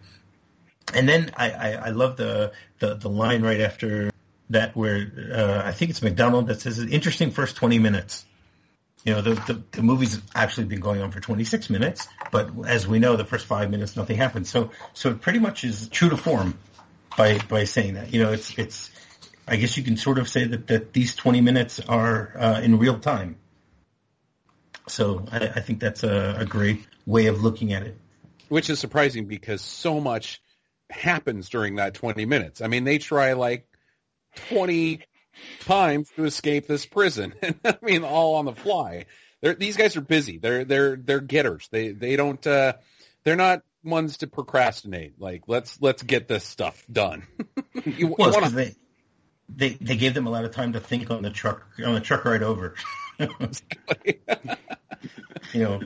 And 0.95 1.07
then 1.07 1.33
I, 1.37 1.51
I, 1.51 1.73
I 1.73 1.91
love 1.91 2.17
the, 2.17 2.53
the 2.79 2.95
the 2.95 3.11
line 3.11 3.43
right 3.43 3.61
after 3.61 4.11
that 4.49 4.75
where 4.75 5.07
uh, 5.35 5.69
I 5.69 5.73
think 5.73 5.91
it's 5.91 6.01
McDonald 6.01 6.47
that 6.47 6.63
says 6.63 6.79
interesting 6.79 7.31
first 7.31 7.57
twenty 7.57 7.79
minutes. 7.79 8.25
You 9.05 9.13
know, 9.13 9.21
the, 9.21 9.35
the, 9.35 9.63
the 9.73 9.83
movie's 9.83 10.19
actually 10.35 10.65
been 10.65 10.81
going 10.81 11.01
on 11.01 11.11
for 11.11 11.21
26 11.21 11.71
minutes, 11.71 12.07
but 12.31 12.51
as 12.67 12.87
we 12.87 12.99
know, 12.99 13.17
the 13.17 13.25
first 13.25 13.47
five 13.47 13.71
minutes, 13.71 13.97
nothing 13.97 14.19
happens. 14.19 14.51
So, 14.51 14.73
so 14.93 15.09
it 15.09 15.23
pretty 15.23 15.39
much 15.39 15.65
is 15.65 15.89
true 15.89 16.11
to 16.11 16.19
form 16.19 16.59
by, 17.17 17.39
by 17.49 17.65
saying 17.65 17.95
that. 17.95 18.13
You 18.13 18.23
know, 18.23 18.31
it's, 18.31 18.59
it's, 18.59 18.91
I 19.51 19.57
guess 19.57 19.77
you 19.77 19.83
can 19.83 19.97
sort 19.97 20.19
of 20.19 20.29
say 20.29 20.45
that, 20.45 20.69
that 20.69 20.93
these 20.93 21.17
20 21.17 21.41
minutes 21.41 21.81
are 21.81 22.33
uh, 22.39 22.61
in 22.61 22.79
real 22.79 23.01
time. 23.01 23.37
So 24.87 25.27
I, 25.31 25.39
I 25.39 25.61
think 25.61 25.81
that's 25.81 26.05
a, 26.05 26.37
a, 26.39 26.45
great 26.45 26.87
way 27.05 27.27
of 27.27 27.43
looking 27.43 27.73
at 27.73 27.83
it. 27.83 27.97
Which 28.49 28.71
is 28.71 28.79
surprising 28.79 29.27
because 29.27 29.61
so 29.61 30.01
much 30.01 30.41
happens 30.89 31.49
during 31.49 31.77
that 31.77 31.95
20 31.95 32.25
minutes. 32.27 32.61
I 32.61 32.69
mean, 32.69 32.85
they 32.85 32.99
try 32.99 33.33
like 33.33 33.67
20 34.51 35.01
times 35.61 36.09
to 36.15 36.25
escape 36.25 36.69
this 36.69 36.87
prison. 36.87 37.35
I 37.65 37.77
mean, 37.83 38.05
all 38.05 38.37
on 38.37 38.45
the 38.45 38.55
fly. 38.55 39.07
They're, 39.41 39.55
these 39.55 39.77
guys 39.77 39.97
are 39.97 40.03
busy. 40.03 40.39
They're 40.39 40.65
they're 40.65 40.97
they're 40.97 41.21
getters. 41.21 41.69
They 41.71 41.93
they 41.93 42.17
don't. 42.17 42.45
Uh, 42.47 42.75
they're 43.25 43.37
not 43.37 43.63
ones 43.83 44.19
to 44.19 44.27
procrastinate. 44.27 45.19
Like 45.19 45.45
let's 45.47 45.81
let's 45.81 46.03
get 46.03 46.29
this 46.29 46.45
stuff 46.45 46.85
done. 46.91 47.27
you, 47.85 48.15
well, 48.19 48.29
you 48.29 48.35
wanna, 48.35 48.51
they 48.51 48.75
they 49.57 49.71
they 49.71 49.97
gave 49.97 50.15
them 50.15 50.27
a 50.27 50.31
lot 50.31 50.45
of 50.45 50.53
time 50.53 50.73
to 50.75 50.81
think 50.81 51.11
on 51.11 51.23
the 51.23 51.31
truck 51.31 51.67
on 51.85 51.95
the 51.95 52.01
truck 52.01 52.25
ride 52.25 52.43
over. 52.43 52.75
you 55.53 55.63
know, 55.63 55.81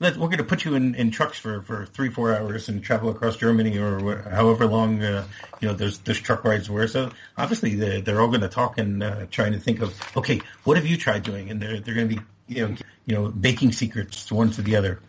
let, 0.00 0.16
we're 0.16 0.26
going 0.26 0.38
to 0.38 0.44
put 0.44 0.64
you 0.64 0.74
in, 0.74 0.94
in 0.94 1.10
trucks 1.10 1.38
for, 1.38 1.62
for 1.62 1.86
three 1.86 2.10
four 2.10 2.34
hours 2.34 2.68
and 2.68 2.82
travel 2.82 3.10
across 3.10 3.36
Germany 3.36 3.78
or 3.78 4.22
however 4.22 4.66
long 4.66 5.02
uh, 5.02 5.26
you 5.60 5.68
know 5.68 5.74
those 5.74 5.98
those 6.00 6.18
truck 6.18 6.44
rides 6.44 6.68
were. 6.70 6.86
So 6.88 7.10
obviously 7.36 7.76
they're, 7.76 8.00
they're 8.00 8.20
all 8.20 8.28
going 8.28 8.40
to 8.40 8.48
talk 8.48 8.78
and 8.78 9.02
uh, 9.02 9.26
trying 9.30 9.52
to 9.52 9.60
think 9.60 9.80
of 9.80 9.94
okay, 10.16 10.40
what 10.64 10.76
have 10.76 10.86
you 10.86 10.96
tried 10.96 11.22
doing? 11.22 11.50
And 11.50 11.60
they're 11.60 11.80
they're 11.80 11.94
going 11.94 12.08
to 12.08 12.16
be 12.16 12.22
you 12.48 12.68
know 12.68 12.76
you 13.06 13.14
know 13.14 13.28
baking 13.28 13.72
secrets 13.72 14.26
to 14.26 14.34
one 14.34 14.50
to 14.52 14.62
the 14.62 14.76
other. 14.76 15.00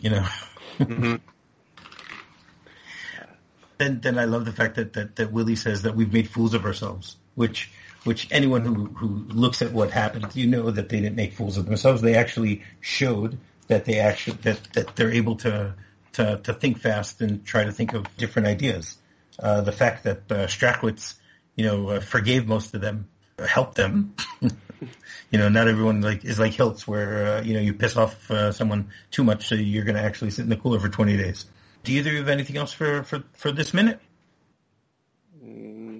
You 0.00 0.10
know. 0.10 0.26
Mm-hmm. 0.78 1.16
then 3.78 4.00
then 4.00 4.18
I 4.18 4.24
love 4.24 4.44
the 4.44 4.52
fact 4.52 4.76
that, 4.76 4.92
that 4.94 5.16
that 5.16 5.32
Willie 5.32 5.56
says 5.56 5.82
that 5.82 5.94
we've 5.94 6.12
made 6.12 6.28
fools 6.28 6.54
of 6.54 6.64
ourselves 6.64 7.16
which 7.34 7.70
which 8.04 8.26
anyone 8.30 8.62
who, 8.62 8.86
who 8.86 9.24
looks 9.28 9.62
at 9.62 9.72
what 9.72 9.90
happened, 9.90 10.34
you 10.34 10.46
know 10.46 10.70
that 10.70 10.88
they 10.88 11.00
didn't 11.00 11.16
make 11.16 11.34
fools 11.34 11.56
of 11.56 11.66
themselves. 11.66 12.02
They 12.02 12.16
actually 12.16 12.62
showed 12.80 13.38
that 13.68 13.84
they 13.84 14.00
actually 14.00 14.38
that, 14.42 14.60
that 14.72 14.96
they're 14.96 15.12
able 15.12 15.36
to, 15.36 15.74
to 16.14 16.40
to 16.42 16.54
think 16.54 16.78
fast 16.78 17.20
and 17.20 17.44
try 17.44 17.64
to 17.64 17.72
think 17.72 17.94
of 17.94 18.04
different 18.16 18.48
ideas. 18.48 18.96
Uh, 19.38 19.60
the 19.60 19.72
fact 19.72 20.04
that 20.04 20.30
uh, 20.30 20.46
Strachwitz, 20.46 21.14
you 21.56 21.64
know, 21.64 21.88
uh, 21.88 22.00
forgave 22.00 22.46
most 22.46 22.74
of 22.74 22.80
them, 22.80 23.08
helped 23.38 23.76
them. 23.76 24.14
you 25.30 25.38
know, 25.38 25.48
not 25.48 25.68
everyone 25.68 26.00
like 26.00 26.24
is 26.24 26.38
like 26.38 26.52
Hilts, 26.52 26.86
where 26.86 27.36
uh, 27.36 27.42
you 27.42 27.54
know 27.54 27.60
you 27.60 27.72
piss 27.72 27.96
off 27.96 28.30
uh, 28.30 28.52
someone 28.52 28.90
too 29.10 29.24
much, 29.24 29.48
so 29.48 29.54
you're 29.54 29.84
going 29.84 29.96
to 29.96 30.02
actually 30.02 30.30
sit 30.30 30.42
in 30.42 30.48
the 30.48 30.56
cooler 30.56 30.80
for 30.80 30.88
20 30.88 31.16
days. 31.16 31.46
Do 31.84 31.92
either 31.92 32.10
of 32.10 32.14
you 32.14 32.20
have 32.20 32.28
anything 32.28 32.56
else 32.56 32.72
for 32.72 33.02
for 33.04 33.22
for 33.34 33.52
this 33.52 33.72
minute? 33.72 34.00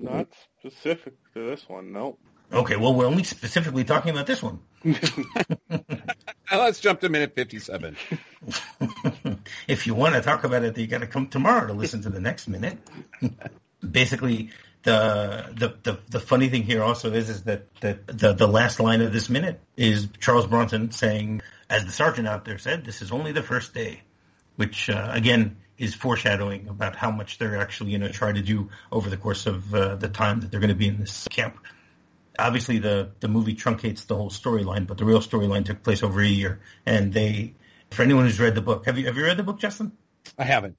Not 0.03 0.29
specific 0.59 1.15
to 1.35 1.51
this 1.51 1.69
one, 1.69 1.93
no. 1.93 2.19
Okay, 2.53 2.77
well, 2.77 2.93
we're 2.93 3.07
only 3.07 3.23
specifically 3.23 3.85
talking 3.85 4.11
about 4.11 4.27
this 4.27 4.43
one. 4.43 4.61
Let's 6.53 6.81
jump 6.81 7.01
to 7.01 7.09
minute 7.09 7.35
57. 7.37 7.97
if 9.69 9.87
you 9.87 9.95
want 9.95 10.17
to 10.17 10.21
talk 10.21 10.43
about 10.43 10.65
it, 10.65 10.77
you 10.77 10.89
got 10.89 11.03
to 11.03 11.07
come 11.07 11.29
tomorrow 11.29 11.69
to 11.69 11.73
listen 11.73 12.03
to 12.03 12.11
the 12.11 12.21
next 12.21 12.49
minute. 12.49 12.79
Basically, 13.91 14.51
the, 14.83 15.47
the 15.57 15.93
the 15.93 15.99
the 16.11 16.21
funny 16.21 16.49
thing 16.49 16.65
here 16.65 16.83
also 16.83 17.13
is 17.13 17.31
is 17.31 17.45
that 17.45 17.73
that 17.81 18.07
the 18.07 18.33
the 18.33 18.49
last 18.49 18.81
line 18.81 19.01
of 19.01 19.13
this 19.13 19.31
minute 19.31 19.61
is 19.77 20.09
Charles 20.21 20.47
Bronson 20.47 20.91
saying, 20.91 21.43
as 21.71 21.85
the 21.85 21.93
sergeant 21.93 22.29
out 22.29 22.45
there 22.45 22.59
said, 22.59 22.85
"This 22.85 23.03
is 23.03 23.13
only 23.13 23.33
the 23.33 23.43
first 23.43 23.75
day," 23.75 24.03
which 24.57 24.91
uh, 24.91 25.11
again 25.13 25.57
is 25.83 25.97
foreshadowing 25.97 26.69
about 26.69 26.95
how 26.95 27.11
much 27.11 27.39
they're 27.39 27.57
actually 27.57 27.91
going 27.91 28.03
to 28.03 28.17
try 28.17 28.31
to 28.31 28.41
do 28.41 28.71
over 28.93 29.11
the 29.11 29.17
course 29.17 29.47
of 29.47 29.75
uh, 29.75 29.97
the 29.97 30.09
time 30.09 30.39
that 30.39 30.51
they're 30.53 30.61
going 30.61 30.69
to 30.69 30.77
be 30.77 30.87
in 30.87 31.01
this 31.01 31.27
camp. 31.27 31.59
Obviously, 32.39 32.79
the 32.79 33.11
the 33.19 33.27
movie 33.27 33.57
truncates 33.57 34.07
the 34.07 34.15
whole 34.15 34.31
storyline, 34.31 34.87
but 34.87 34.97
the 34.97 35.05
real 35.05 35.19
storyline 35.19 35.65
took 35.65 35.83
place 35.83 36.05
over 36.05 36.21
a 36.21 36.27
year. 36.27 36.61
And 36.87 37.13
they, 37.13 37.55
for 37.91 38.03
anyone 38.03 38.25
who's 38.27 38.39
read 38.39 38.55
the 38.55 38.63
book, 38.63 38.87
have 38.87 38.97
you 38.97 39.07
have 39.07 39.17
you 39.17 39.25
read 39.25 39.37
the 39.37 39.43
book, 39.43 39.59
Justin? 39.59 39.91
I 40.39 40.45
haven't. 40.45 40.77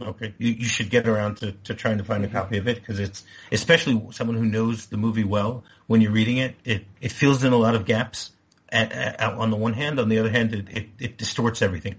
Okay, 0.00 0.34
you, 0.36 0.50
you 0.52 0.66
should 0.66 0.90
get 0.90 1.08
around 1.08 1.38
to, 1.38 1.52
to 1.52 1.74
trying 1.74 1.98
to 1.98 2.04
find 2.04 2.22
a 2.24 2.28
copy 2.28 2.58
of 2.58 2.68
it 2.68 2.76
because 2.76 3.00
it's 3.00 3.24
especially 3.50 4.08
someone 4.10 4.36
who 4.36 4.44
knows 4.44 4.86
the 4.86 4.98
movie 4.98 5.24
well. 5.24 5.64
When 5.86 6.02
you're 6.02 6.12
reading 6.12 6.36
it, 6.36 6.54
it, 6.64 6.84
it 7.00 7.12
fills 7.12 7.44
in 7.44 7.54
a 7.54 7.56
lot 7.56 7.74
of 7.74 7.86
gaps. 7.86 8.30
At, 8.68 8.92
at, 8.92 9.20
on 9.20 9.50
the 9.50 9.56
one 9.56 9.72
hand, 9.72 10.00
on 10.00 10.08
the 10.08 10.18
other 10.18 10.30
hand, 10.30 10.52
it, 10.52 10.68
it, 10.68 10.86
it 10.98 11.18
distorts 11.18 11.62
everything 11.62 11.94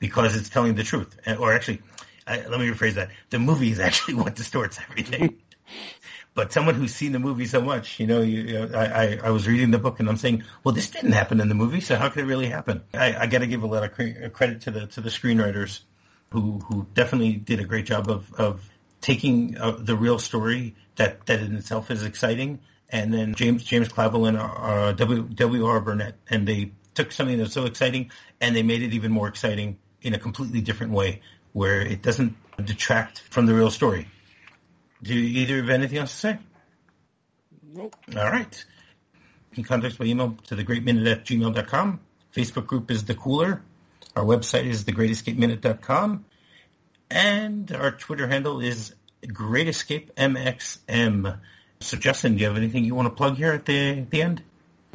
because 0.00 0.34
it's 0.34 0.48
telling 0.48 0.74
the 0.74 0.82
truth. 0.82 1.16
Or 1.38 1.52
actually, 1.52 1.82
I, 2.26 2.44
let 2.46 2.58
me 2.58 2.68
rephrase 2.68 2.94
that: 2.94 3.10
the 3.28 3.38
movie 3.38 3.70
is 3.70 3.78
actually 3.78 4.14
what 4.22 4.34
distorts 4.34 4.80
everything. 4.90 5.38
but 6.34 6.52
someone 6.52 6.74
who's 6.74 6.92
seen 6.92 7.12
the 7.12 7.20
movie 7.20 7.46
so 7.46 7.60
much, 7.60 8.00
you 8.00 8.08
know, 8.08 8.20
you, 8.22 8.40
you 8.40 8.52
know 8.54 8.76
I, 8.76 8.84
I, 8.84 9.20
I, 9.24 9.30
was 9.30 9.46
reading 9.46 9.70
the 9.70 9.78
book 9.78 10.00
and 10.00 10.08
I'm 10.08 10.16
saying, 10.16 10.42
well, 10.64 10.74
this 10.74 10.90
didn't 10.90 11.12
happen 11.12 11.40
in 11.40 11.48
the 11.48 11.54
movie, 11.54 11.80
so 11.80 11.94
how 11.94 12.08
could 12.08 12.24
it 12.24 12.26
really 12.26 12.48
happen? 12.48 12.82
I, 12.92 13.14
I 13.14 13.26
got 13.26 13.38
to 13.38 13.46
give 13.46 13.62
a 13.62 13.66
lot 13.66 13.84
of 13.84 13.92
credit 14.32 14.62
to 14.62 14.72
the 14.72 14.86
to 14.88 15.00
the 15.00 15.10
screenwriters 15.10 15.80
who 16.30 16.58
who 16.58 16.86
definitely 16.94 17.34
did 17.34 17.60
a 17.60 17.64
great 17.64 17.86
job 17.86 18.10
of 18.10 18.32
of 18.34 18.68
taking 19.00 19.56
uh, 19.56 19.72
the 19.78 19.94
real 19.94 20.18
story 20.18 20.74
that 20.96 21.26
that 21.26 21.40
in 21.40 21.54
itself 21.56 21.90
is 21.90 22.02
exciting, 22.02 22.60
and 22.88 23.14
then 23.14 23.34
James 23.34 23.62
James 23.62 23.88
and 23.96 24.38
uh, 24.38 24.92
W 24.92 25.22
W 25.22 25.66
R 25.66 25.80
Burnett, 25.80 26.16
and 26.28 26.48
they 26.48 26.72
took 26.94 27.12
something 27.12 27.38
that's 27.38 27.54
so 27.54 27.66
exciting 27.66 28.10
and 28.40 28.54
they 28.54 28.62
made 28.62 28.82
it 28.82 28.92
even 28.94 29.12
more 29.12 29.28
exciting 29.28 29.78
in 30.02 30.14
a 30.14 30.18
completely 30.18 30.60
different 30.60 30.92
way, 30.92 31.22
where 31.52 31.80
it 31.80 32.02
doesn't 32.02 32.36
detract 32.64 33.20
from 33.30 33.46
the 33.46 33.54
real 33.54 33.70
story. 33.70 34.08
Do 35.02 35.14
either 35.14 35.56
have 35.56 35.70
anything 35.70 35.98
else 35.98 36.12
to 36.12 36.16
say? 36.16 36.38
Nope. 37.72 37.96
All 38.16 38.30
right. 38.30 38.64
You 39.50 39.54
can 39.54 39.64
contact 39.64 39.94
us 39.94 39.98
by 39.98 40.04
email 40.06 40.36
to 40.48 40.56
thegreatminute 40.56 41.10
at 41.10 41.24
gmail.com. 41.24 42.00
Facebook 42.34 42.66
group 42.66 42.90
is 42.90 43.04
The 43.04 43.14
Cooler. 43.14 43.62
Our 44.14 44.24
website 44.24 44.66
is 44.66 44.84
thegreatescapeminute.com. 44.84 46.26
And 47.10 47.72
our 47.72 47.92
Twitter 47.92 48.28
handle 48.28 48.60
is 48.60 48.94
greatescapemxm. 49.24 51.38
So, 51.80 51.96
Justin, 51.96 52.34
do 52.34 52.40
you 52.40 52.46
have 52.46 52.56
anything 52.56 52.84
you 52.84 52.94
want 52.94 53.06
to 53.06 53.14
plug 53.14 53.36
here 53.36 53.52
at 53.52 53.66
the, 53.66 54.02
the 54.02 54.22
end? 54.22 54.42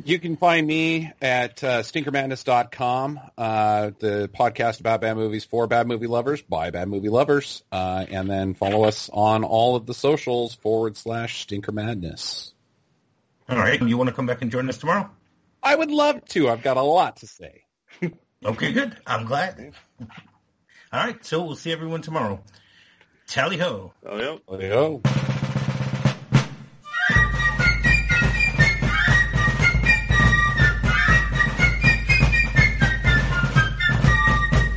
You 0.04 0.20
can 0.20 0.36
find 0.36 0.68
me 0.68 1.12
at 1.22 1.64
uh, 1.64 1.82
stinkermadness.com, 1.82 3.20
uh, 3.38 3.92
the 3.98 4.30
podcast 4.34 4.80
about 4.80 5.02
bad 5.02 5.16
movies 5.16 5.46
for 5.46 5.68
bad 5.68 5.88
movie 5.88 6.08
lovers 6.08 6.42
by 6.42 6.70
bad 6.70 6.88
movie 6.90 7.10
lovers. 7.10 7.64
Uh, 7.72 8.06
and 8.10 8.30
then 8.30 8.54
follow 8.54 8.84
us 8.84 9.10
on 9.12 9.44
all 9.44 9.76
of 9.76 9.86
the 9.86 9.94
socials 9.94 10.54
forward 10.56 10.98
slash 10.98 11.42
stinker 11.42 11.72
madness. 11.72 12.54
All 13.50 13.58
right. 13.58 13.80
And 13.80 13.90
you 13.90 13.98
want 13.98 14.10
to 14.10 14.16
come 14.16 14.26
back 14.26 14.42
and 14.42 14.52
join 14.52 14.70
us 14.70 14.78
tomorrow? 14.78 15.10
I 15.64 15.76
would 15.76 15.92
love 15.92 16.24
to. 16.30 16.50
I've 16.50 16.62
got 16.62 16.78
a 16.78 16.84
lot 16.84 17.18
to 17.18 17.28
say. 17.28 17.64
Okay, 18.46 18.74
good. 18.74 18.96
I'm 19.08 19.26
glad. 19.26 19.74
All 20.00 20.08
right, 20.94 21.26
so 21.26 21.44
we'll 21.44 21.56
see 21.56 21.72
everyone 21.72 22.04
tomorrow. 22.04 22.44
Tally 23.26 23.58
ho. 23.58 23.92
Tally 24.04 24.24
ho. 24.24 24.40
Tally 24.48 24.70
ho. 24.70 25.02